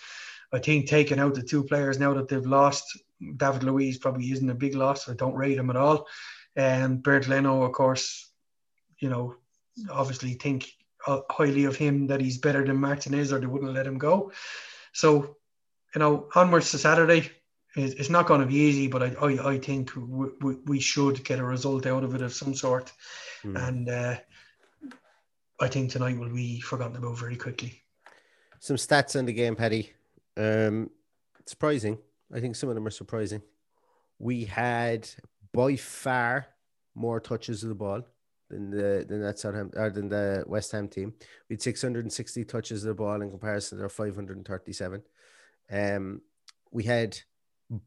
[0.53, 2.99] I think taking out the two players now that they've lost,
[3.37, 5.09] David Luiz probably isn't a big loss.
[5.09, 6.07] I don't rate him at all.
[6.57, 8.31] And Bert Bernd Leno, of course,
[8.99, 9.37] you know,
[9.91, 10.71] obviously think
[11.07, 14.33] highly of him that he's better than Martinez or they wouldn't let him go.
[14.93, 15.37] So,
[15.95, 17.31] you know, onwards to Saturday,
[17.75, 21.38] it's not going to be easy, but I, I, I think we, we, should get
[21.38, 22.93] a result out of it of some sort.
[23.43, 23.69] Mm.
[23.69, 24.17] And uh,
[25.59, 27.83] I think tonight will be forgotten about very quickly.
[28.61, 29.93] Some stats on the game, Paddy.
[30.37, 30.90] Um,
[31.47, 31.99] surprising.
[32.35, 33.42] I think some of them are surprising.
[34.18, 35.09] We had
[35.53, 36.47] by far
[36.95, 38.03] more touches of the ball
[38.49, 41.14] than the than that Southampton or than the West Ham team.
[41.49, 45.03] We had 660 touches of the ball in comparison to their 537.
[45.71, 46.21] Um,
[46.71, 47.18] we had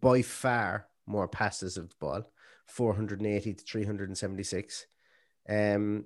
[0.01, 2.23] by far more passes of the ball,
[2.65, 4.87] 480 to 376.
[5.47, 6.05] Um,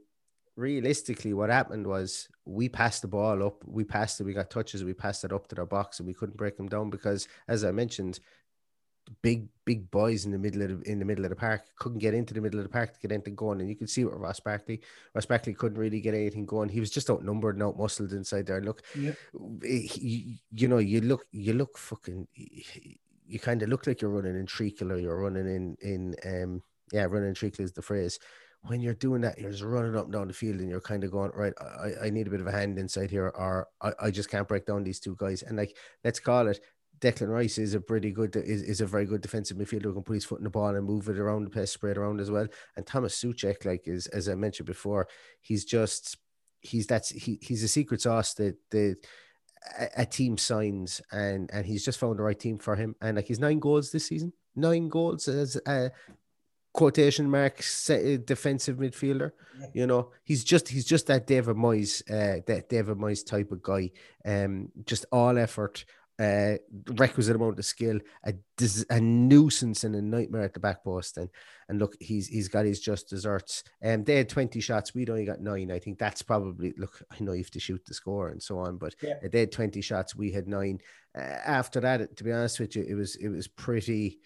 [0.59, 4.83] realistically, what happened was we passed the ball up, we passed it, we got touches,
[4.83, 7.63] we passed it up to their box, and we couldn't break them down because, as
[7.63, 8.19] I mentioned,
[9.23, 11.97] big big boys in the middle of the, in the middle of the park couldn't
[11.97, 14.03] get into the middle of the park to get anything going, and you could see
[14.03, 14.81] what Ross Barkley.
[15.15, 16.69] Ross Barkley couldn't really get anything going.
[16.69, 18.61] He was just outnumbered and outmuscled inside there.
[18.61, 19.13] Look, Yeah.
[19.63, 24.37] you, you know, you look, you look fucking, you kind of look like you're running
[24.37, 28.19] in treacle or you're running in in um yeah, running in treacle is the phrase.
[28.63, 31.03] When you're doing that, you're just running up and down the field and you're kind
[31.03, 33.93] of going, right, I, I need a bit of a hand inside here, or I,
[34.01, 35.43] I just can't break down these two guys.
[35.43, 36.59] And like, let's call it
[36.99, 40.03] Declan Rice is a pretty good is, is a very good defensive midfielder who can
[40.03, 42.29] put his foot in the ball and move it around the place, spread around as
[42.29, 42.47] well.
[42.75, 45.07] And Thomas Soucek, like is as I mentioned before,
[45.39, 46.17] he's just
[46.61, 48.97] he's that's he, he's a secret sauce that the
[49.95, 52.95] a, team signs and and he's just found the right team for him.
[53.01, 55.57] And like he's nine goals this season, nine goals as
[56.73, 57.87] quotation marks
[58.25, 59.31] defensive midfielder.
[59.73, 63.61] You know, he's just he's just that David Moyes, uh, that David Moyes type of
[63.61, 63.91] guy.
[64.25, 65.83] Um, just all effort,
[66.19, 66.55] uh,
[66.91, 68.33] requisite amount of skill, a,
[68.89, 71.17] a nuisance and a nightmare at the back post.
[71.17, 71.29] And
[71.67, 73.63] and look, he's he's got his just desserts.
[73.83, 75.71] Um, they had twenty shots, we'd only got nine.
[75.71, 77.01] I think that's probably look.
[77.11, 79.15] I know you have to shoot the score and so on, but Yeah.
[79.23, 80.79] uh, they had twenty shots, we had nine.
[81.17, 84.19] Uh, after that, to be honest with you, it was it was pretty.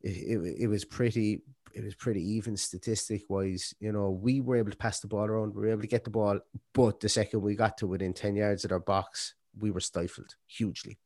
[0.00, 1.42] It, it was pretty
[1.74, 3.74] it was pretty even statistic wise.
[3.80, 6.04] You know, we were able to pass the ball around, we were able to get
[6.04, 6.40] the ball,
[6.74, 10.34] but the second we got to within 10 yards of our box, we were stifled
[10.46, 10.98] hugely.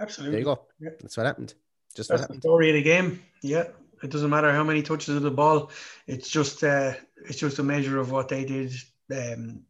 [0.00, 0.32] Absolutely.
[0.32, 0.66] There you go.
[0.80, 0.90] Yeah.
[1.00, 1.54] That's what happened.
[1.94, 3.22] Just what That's the story of the game.
[3.42, 3.64] Yeah,
[4.02, 5.70] it doesn't matter how many touches of the ball.
[6.06, 8.72] It's just uh, it's just a measure of what they did.
[9.14, 9.62] Um,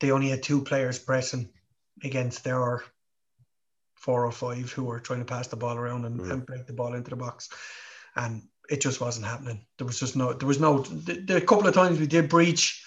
[0.00, 1.48] they only had two players pressing
[2.04, 2.84] against their
[3.94, 6.72] four or five who were trying to pass the ball around and, and break the
[6.72, 7.48] ball into the box,
[8.16, 9.64] and it just wasn't happening.
[9.78, 10.32] There was just no.
[10.32, 10.80] There was no.
[10.80, 12.84] The, the couple of times we did breach.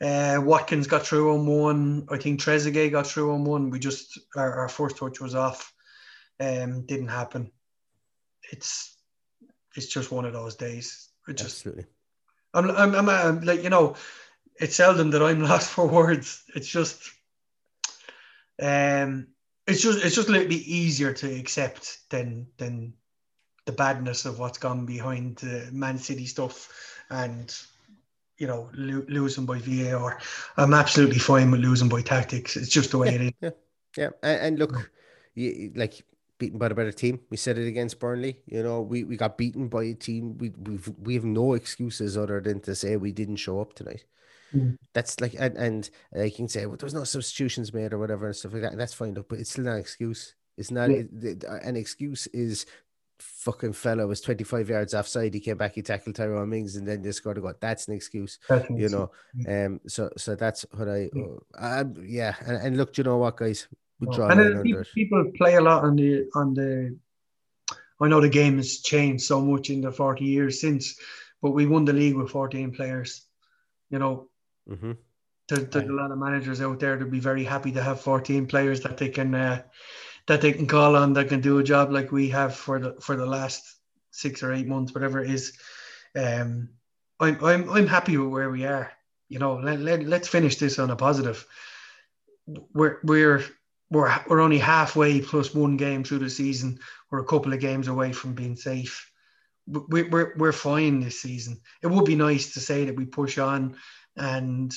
[0.00, 2.06] Uh, Watkins got through on one.
[2.10, 3.70] I think Trezeguet got through on one.
[3.70, 5.72] We just our, our first touch was off.
[6.40, 7.50] Um, didn't happen
[8.50, 8.96] it's
[9.76, 11.08] it's just one of those days.
[11.28, 11.86] It just Absolutely.
[12.54, 13.96] I'm, I'm I'm I'm like you know,
[14.56, 16.42] it's seldom that I'm lost for words.
[16.54, 17.10] It's just
[18.60, 19.28] um
[19.66, 22.94] it's just it's just a little bit easier to accept than than
[23.68, 26.56] the badness of what's gone behind the Man City stuff
[27.10, 27.54] and
[28.38, 30.18] you know lo- losing by VAR.
[30.56, 32.56] I'm absolutely fine with losing by tactics.
[32.56, 33.32] It's just the way it is.
[33.42, 33.50] Yeah.
[33.96, 34.10] Yeah.
[34.22, 34.90] And, and look,
[35.34, 36.02] you, like
[36.38, 37.20] beaten by the better team.
[37.28, 38.40] We said it against Burnley.
[38.46, 40.38] You know, we, we got beaten by a team.
[40.38, 44.06] We we've, we have no excuses other than to say we didn't show up tonight.
[44.54, 44.78] Mm.
[44.94, 47.98] That's like and, and uh, you can say well, there was no substitutions made or
[47.98, 48.72] whatever and stuff like that.
[48.72, 50.34] And that's fine, look, but it's still not an excuse.
[50.56, 50.96] It's not Yeah.
[50.96, 52.26] it- it- an excuse.
[52.28, 52.64] Is
[53.18, 55.34] fucking fella was twenty five yards offside.
[55.34, 57.54] He came back, he tackled Tyrone Mings, and then they scored a goal.
[57.60, 59.66] That's an excuse That's you know excuse.
[59.66, 61.10] um so so that's what i
[61.58, 63.66] uh, um, yeah and, and look do you know what guys
[64.00, 66.96] we draw and under people, people play a lot on the on the.
[68.00, 70.96] I know the game has changed so much in the forty years since,
[71.42, 73.26] but we won the league with fourteen players.
[73.90, 74.28] You know,
[74.70, 74.92] mm-hmm.
[75.48, 78.46] there, there's a lot of managers out there that'd be very happy to have fourteen
[78.46, 79.62] players that they can uh,
[80.28, 82.92] that they can call on that can do a job like we have for the
[83.00, 83.64] for the last
[84.10, 85.58] six or eight months, whatever it is.
[86.14, 86.68] Um,
[87.18, 88.92] I'm I'm I'm happy with where we are.
[89.28, 91.46] You know, let, let, let's finish this on a positive.
[92.46, 93.42] We're we're
[93.90, 96.78] we're we're only halfway plus one game through the season.
[97.10, 99.10] We're a couple of games away from being safe.
[99.66, 101.60] We, we're we're fine this season.
[101.82, 103.76] It would be nice to say that we push on
[104.16, 104.74] and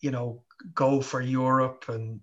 [0.00, 0.42] you know
[0.74, 2.20] go for Europe and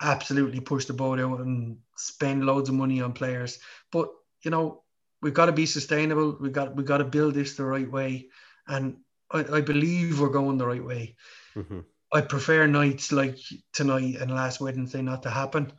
[0.00, 3.58] absolutely push the boat out and spend loads of money on players.
[3.92, 4.08] But
[4.42, 4.82] you know
[5.24, 6.36] we've got to be sustainable.
[6.40, 8.28] We got we got to build this the right way,
[8.68, 8.98] and
[9.30, 11.16] I, I believe we're going the right way.
[11.56, 11.80] Mm-hmm.
[12.12, 13.38] I prefer nights like
[13.72, 15.72] tonight and last Wednesday not to happen.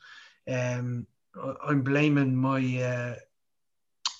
[0.51, 1.07] Um,
[1.41, 3.15] I- I'm blaming my uh,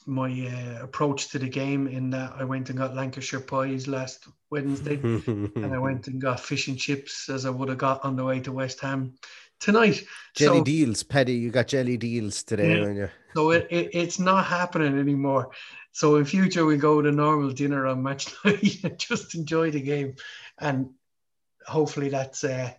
[0.06, 4.28] my uh, approach to the game in that I went and got Lancashire pies last
[4.52, 8.16] Wednesday, and I went and got fish and chips as I would have got on
[8.16, 9.16] the way to West Ham
[9.60, 10.04] tonight.
[10.36, 11.34] jelly So- deals Petty.
[11.34, 12.92] you got jellied eels today Yeah.
[12.92, 15.52] you so it, it, it's not happening anymore.
[15.92, 19.82] So in future we go to normal dinner on match night and just enjoy the
[19.82, 20.16] game,
[20.60, 20.90] and
[21.68, 22.72] hopefully that's uh,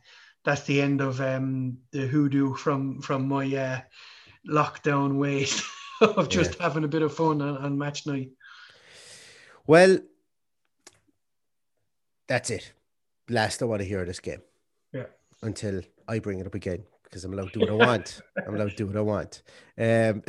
[0.45, 3.81] that's the end of um, the hoodoo from from my uh,
[4.49, 5.63] lockdown ways
[6.01, 8.31] of just having a bit of fun on, on match night.
[9.67, 9.99] well
[12.29, 12.73] that's it
[13.29, 14.43] last i want to hear this game
[14.93, 15.07] Yeah.
[15.43, 18.21] until i bring it up again because I'm allowed to do what I want.
[18.47, 19.43] I'm allowed to do what I want.
[19.79, 20.23] Um,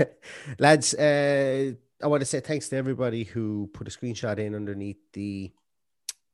[0.58, 1.72] lads, uh,
[2.02, 5.50] I want to say thanks to everybody who put a screenshot in underneath the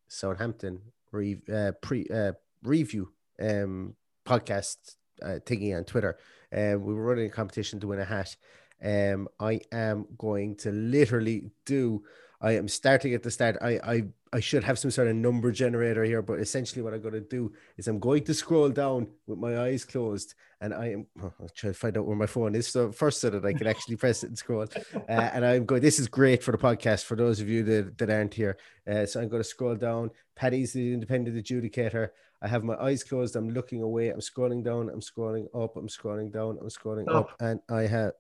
[0.09, 0.80] Southampton
[1.12, 2.32] re- uh, pre uh,
[2.62, 3.95] review um,
[4.26, 6.18] podcast uh, thingy on Twitter.
[6.53, 8.36] Uh, we were running a competition to win a hat.
[8.82, 12.03] Um, I am going to literally do.
[12.45, 13.57] I am starting at the start.
[13.62, 17.01] I I I should have some sort of number generator here, but essentially what I'm
[17.01, 20.86] going to do is I'm going to scroll down with my eyes closed, and I
[20.92, 23.55] am I'll try to find out where my phone is so first so that I
[23.55, 24.66] can actually press it and scroll.
[24.95, 25.80] Uh, and I'm going.
[25.80, 28.57] This is great for the podcast for those of you that, that aren't here.
[28.86, 30.11] Uh, so I'm going to scroll down.
[30.34, 32.11] Patty's the independent adjudicator.
[32.42, 33.36] I have my eyes closed.
[33.36, 34.09] I'm looking away.
[34.11, 34.88] I'm scrolling down.
[34.90, 35.76] I'm scrolling up.
[35.76, 36.59] I'm scrolling down.
[36.61, 38.12] I'm scrolling up, and I have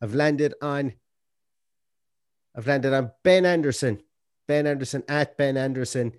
[0.00, 0.94] I've landed on.
[2.54, 4.02] I've landed on Ben Anderson.
[4.46, 6.12] Ben Anderson at Ben Anderson.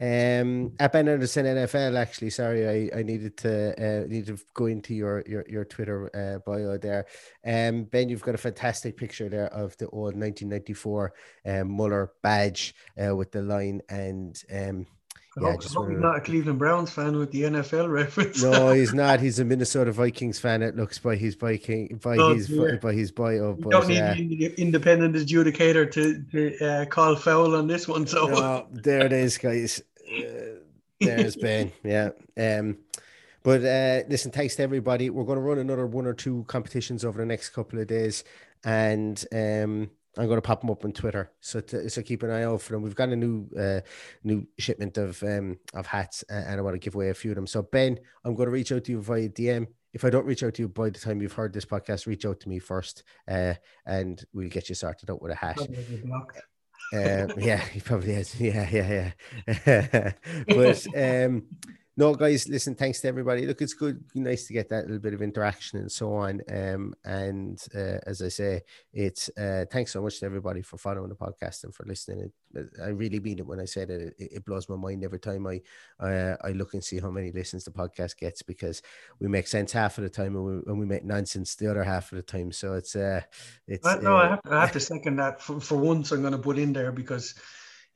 [0.00, 1.96] Um, at Ben Anderson NFL.
[1.96, 6.10] Actually, sorry, I, I needed to uh, need to go into your your your Twitter
[6.14, 7.06] uh, bio there.
[7.46, 11.12] Um, Ben, you've got a fantastic picture there of the old 1994
[11.46, 14.86] um, Muller badge uh, with the line and um
[15.40, 18.42] yeah, hope, just not a Cleveland Browns fan with the NFL reference.
[18.42, 19.20] no, he's not.
[19.20, 20.62] He's a Minnesota Vikings fan.
[20.62, 22.76] It looks by his Viking by oh, his yeah.
[22.76, 23.56] by his bio.
[23.58, 28.06] You don't need uh, the independent adjudicator to, to uh, call foul on this one.
[28.06, 29.82] So no, there it is, guys.
[30.06, 30.60] Uh,
[31.00, 31.72] there's Ben.
[31.82, 32.10] Yeah.
[32.36, 32.78] Um.
[33.42, 35.10] But uh, listen, thanks to everybody.
[35.10, 38.24] We're going to run another one or two competitions over the next couple of days,
[38.64, 42.30] and um, I'm going to pop them up on Twitter, so to, so keep an
[42.30, 42.82] eye out for them.
[42.82, 43.80] We've got a new uh,
[44.22, 47.36] new shipment of um of hats, and I want to give away a few of
[47.36, 47.46] them.
[47.46, 49.66] So Ben, I'm going to reach out to you via DM.
[49.92, 52.26] If I don't reach out to you by the time you've heard this podcast, reach
[52.26, 53.54] out to me first, uh,
[53.86, 55.58] and we'll get you sorted out with a hat.
[56.92, 58.34] Uh, yeah, he probably is.
[58.40, 59.12] Yeah, yeah,
[59.46, 60.12] yeah.
[60.48, 61.44] but um,
[61.96, 63.46] no, guys, listen, thanks to everybody.
[63.46, 66.40] Look, it's good, nice to get that little bit of interaction and so on.
[66.52, 71.08] Um, and uh, as I say, it's uh, thanks so much to everybody for following
[71.08, 72.32] the podcast and for listening.
[72.54, 75.20] It, I really mean it when I say that it, it blows my mind every
[75.20, 75.60] time I
[76.00, 78.82] uh, I look and see how many listens the podcast gets because
[79.20, 81.84] we make sense half of the time and we, and we make nonsense the other
[81.84, 82.50] half of the time.
[82.50, 83.20] So it's uh,
[83.68, 86.10] it's no, I uh, have, to, I have to second that for, for once.
[86.10, 87.36] I'm going to put in there because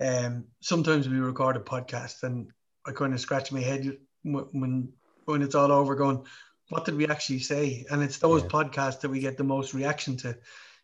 [0.01, 2.53] um, sometimes we record a podcast and
[2.89, 4.93] I kind of scratch my head when
[5.25, 6.25] when it's all over, going,
[6.71, 7.85] what did we actually say?
[7.91, 8.49] And it's those yeah.
[8.49, 10.29] podcasts that we get the most reaction to,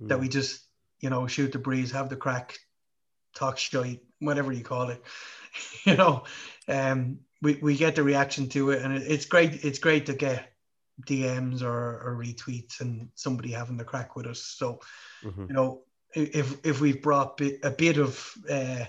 [0.00, 0.08] mm.
[0.08, 0.60] that we just
[1.00, 2.58] you know shoot the breeze, have the crack,
[3.34, 5.02] talk shit, whatever you call it,
[5.84, 6.24] you know.
[6.68, 9.64] Um, we, we get the reaction to it, and it, it's great.
[9.64, 10.52] It's great to get
[11.06, 14.40] DMs or, or retweets and somebody having the crack with us.
[14.40, 14.80] So,
[15.22, 15.46] mm-hmm.
[15.48, 15.82] you know,
[16.14, 18.84] if if we've brought a bit of uh,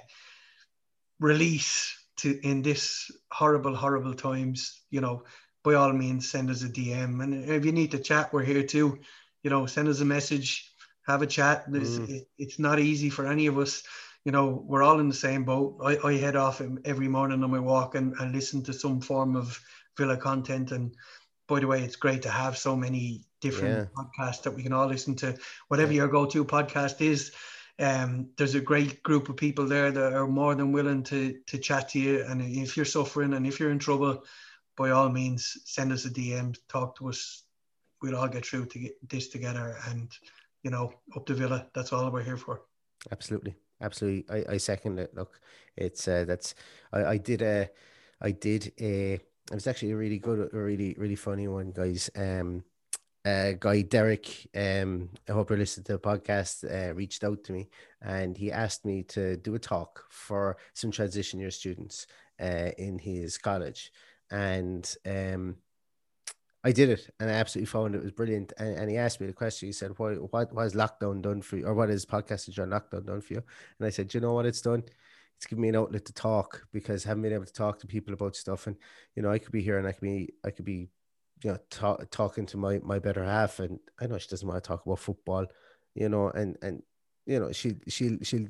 [1.20, 5.24] release to in this horrible, horrible times, you know,
[5.63, 7.24] by all means, send us a DM.
[7.24, 8.99] And if you need to chat, we're here too.
[9.43, 10.72] You know, send us a message,
[11.07, 11.70] have a chat.
[11.70, 12.09] Mm.
[12.09, 13.84] It, it's not easy for any of us.
[14.24, 15.78] You know, we're all in the same boat.
[15.84, 19.36] I, I head off every morning on my walk and, and listen to some form
[19.36, 19.59] of
[19.97, 20.72] Villa content.
[20.72, 20.95] And
[21.47, 24.03] by the way, it's great to have so many different yeah.
[24.03, 25.38] podcasts that we can all listen to.
[25.68, 25.97] Whatever yeah.
[25.97, 27.32] your go-to podcast is,
[27.80, 31.57] um, there's a great group of people there that are more than willing to to
[31.57, 32.23] chat to you.
[32.23, 34.23] And if you're suffering and if you're in trouble,
[34.78, 37.43] by all means, send us a DM, talk to us.
[38.01, 39.78] We'll all get through to get this together.
[39.88, 40.11] And
[40.63, 41.67] you know, up to Villa.
[41.73, 42.61] That's all we're here for.
[43.11, 44.26] Absolutely, absolutely.
[44.30, 45.13] I, I second it.
[45.13, 45.39] Look,
[45.76, 46.55] it's uh, that's
[46.93, 47.69] I, I did a
[48.21, 52.09] I did a it was actually a really good, a really really funny one, guys.
[52.15, 52.63] Um,
[53.26, 57.53] uh, guy Derek, um, I hope you're listening to the podcast, uh, reached out to
[57.53, 57.69] me
[58.01, 62.05] and he asked me to do a talk for some transition year students
[62.39, 63.91] uh, in his college.
[64.30, 65.55] And um,
[66.63, 68.53] I did it and I absolutely found it was brilliant.
[68.59, 71.41] And, and he asked me the question, he said, what, what, what has lockdown done
[71.41, 71.65] for you?
[71.65, 73.43] Or what has podcasting during lockdown done for you?
[73.80, 74.84] And I said, you know what it's done?
[75.38, 77.88] It's given me an outlet to talk because I haven't been able to talk to
[77.88, 78.67] people about stuff.
[78.67, 78.76] And,
[79.15, 80.89] you know, I could be here and I could be, I could be
[81.46, 84.64] you know, talk, talking to my my better half, and I know she doesn't want
[84.64, 85.46] to talk about football,
[85.93, 86.82] you know, and and
[87.28, 88.48] you know she she she'll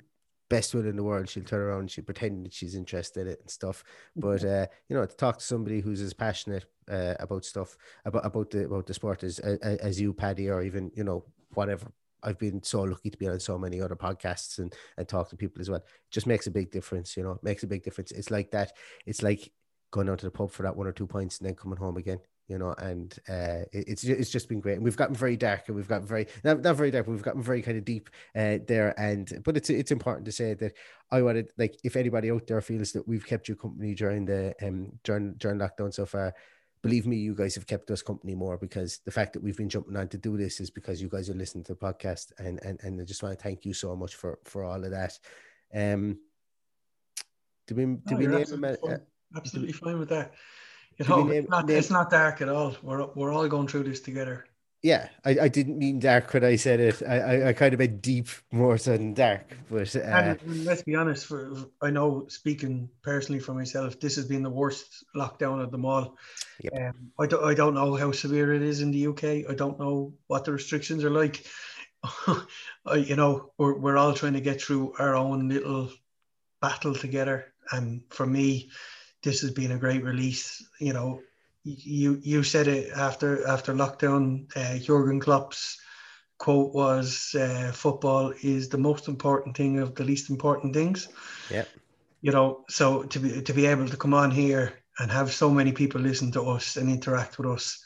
[0.50, 3.40] best will in the world she'll turn around she'll pretend that she's interested in it
[3.42, 3.84] and stuff
[4.16, 7.76] but uh you know to talk to somebody who's as passionate uh, about stuff
[8.06, 11.26] about about the about the sport as as you paddy or even you know
[11.56, 11.88] whatever
[12.22, 15.36] I've been so lucky to be on so many other podcasts and and talk to
[15.36, 15.80] people as well.
[15.80, 17.34] It just makes a big difference, you know.
[17.34, 18.12] It makes a big difference.
[18.12, 18.72] It's like that.
[19.06, 19.52] It's like
[19.92, 21.98] going out to the pub for that one or two pints and then coming home
[21.98, 24.76] again you know, and uh, it's it's just been great.
[24.76, 27.24] And we've gotten very dark, and we've gotten very not, not very dark, but we've
[27.24, 28.94] gotten very kind of deep uh, there.
[29.00, 30.74] And but it's it's important to say that
[31.12, 34.54] I wanted like if anybody out there feels that we've kept you company during the
[34.62, 36.34] um during during lockdown so far,
[36.84, 39.70] believe me, you guys have kept us company more because the fact that we've been
[39.70, 42.60] jumping on to do this is because you guys are listening to the podcast, and
[42.64, 45.18] and and I just want to thank you so much for for all of that.
[45.74, 46.20] Um,
[47.68, 49.02] do we do No, we name absolutely, a- fine.
[49.36, 50.34] absolutely fine with that.
[50.98, 52.76] You do know, name- it's, not, name- it's not dark at all.
[52.82, 54.46] We're we're all going through this together.
[54.82, 57.02] Yeah, I, I didn't mean dark when I said it.
[57.02, 59.58] I, I, I kind of meant deep more than dark.
[59.68, 64.26] But uh, And let's be honest, for, I know speaking personally for myself, this has
[64.26, 66.18] been the worst lockdown of them all.
[66.62, 66.74] Yep.
[66.76, 69.50] Um, I, don't, I don't know how severe it is in the UK.
[69.50, 71.46] I don't know what the restrictions are like.
[72.96, 75.90] You know, we're, we're all trying to get through our own little
[76.62, 77.52] battle together.
[77.72, 78.70] And for me,
[79.26, 80.64] this has been a great release.
[80.80, 81.22] You know,
[81.66, 84.46] you you said it after after lockdown.
[84.56, 85.78] Uh, Jurgen Klopp's
[86.38, 91.10] quote was, uh, "Football is the most important thing of the least important things."
[91.50, 91.66] yeah,
[92.22, 95.50] You know, so to be to be able to come on here and have so
[95.50, 97.84] many people listen to us and interact with us,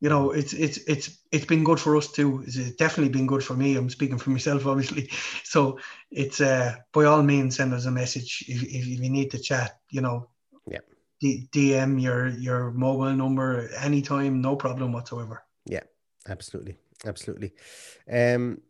[0.00, 2.44] you know, it's it's it's it's been good for us too.
[2.46, 3.76] It's definitely been good for me.
[3.76, 5.10] I'm speaking for myself, obviously.
[5.42, 9.38] So it's uh, by all means send us a message if, if you need to
[9.40, 9.80] chat.
[9.90, 10.28] You know.
[11.20, 15.44] D- DM your your mobile number anytime, no problem whatsoever.
[15.66, 15.82] yeah,
[16.28, 17.52] absolutely, absolutely.
[18.10, 18.60] Um,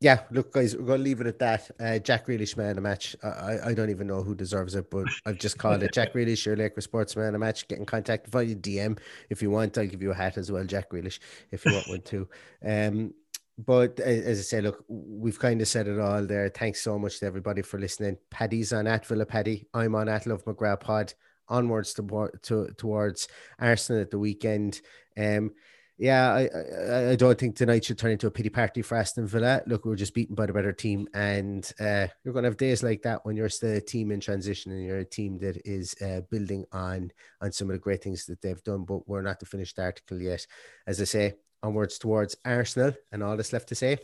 [0.00, 1.70] yeah, look, guys, we're going to leave it at that.
[1.80, 3.16] Uh, Jack Grealish man a match.
[3.22, 6.44] I, I don't even know who deserves it, but I've just called it Jack Grealish,
[6.44, 7.66] your Laker sports man a match.
[7.68, 8.98] Get in contact via DM
[9.30, 9.78] if you want.
[9.78, 11.20] I'll give you a hat as well, Jack Grealish,
[11.50, 12.28] if you want one too.
[12.62, 13.14] Um,
[13.58, 16.48] but as I say, look, we've kind of said it all there.
[16.48, 18.18] Thanks so much to everybody for listening.
[18.30, 19.66] Paddy's on at Villa Paddy.
[19.72, 21.14] I'm on at Love McGrath Pod.
[21.46, 23.28] Onwards to, to towards
[23.58, 24.80] Arsenal at the weekend.
[25.16, 25.52] Um,
[25.96, 29.26] yeah, I, I I don't think tonight should turn into a pity party for Aston
[29.26, 29.62] Villa.
[29.66, 32.56] Look, we were just beaten by the better team, and uh, you're going to have
[32.56, 35.60] days like that when you're still a team in transition and you're a team that
[35.64, 38.84] is uh, building on on some of the great things that they've done.
[38.84, 40.46] But we're not the article yet.
[40.86, 41.34] As I say,
[41.64, 43.98] onwards towards Arsenal, and all that's left to say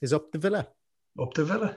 [0.00, 0.66] is up the Villa.
[1.20, 1.76] Up to Villa.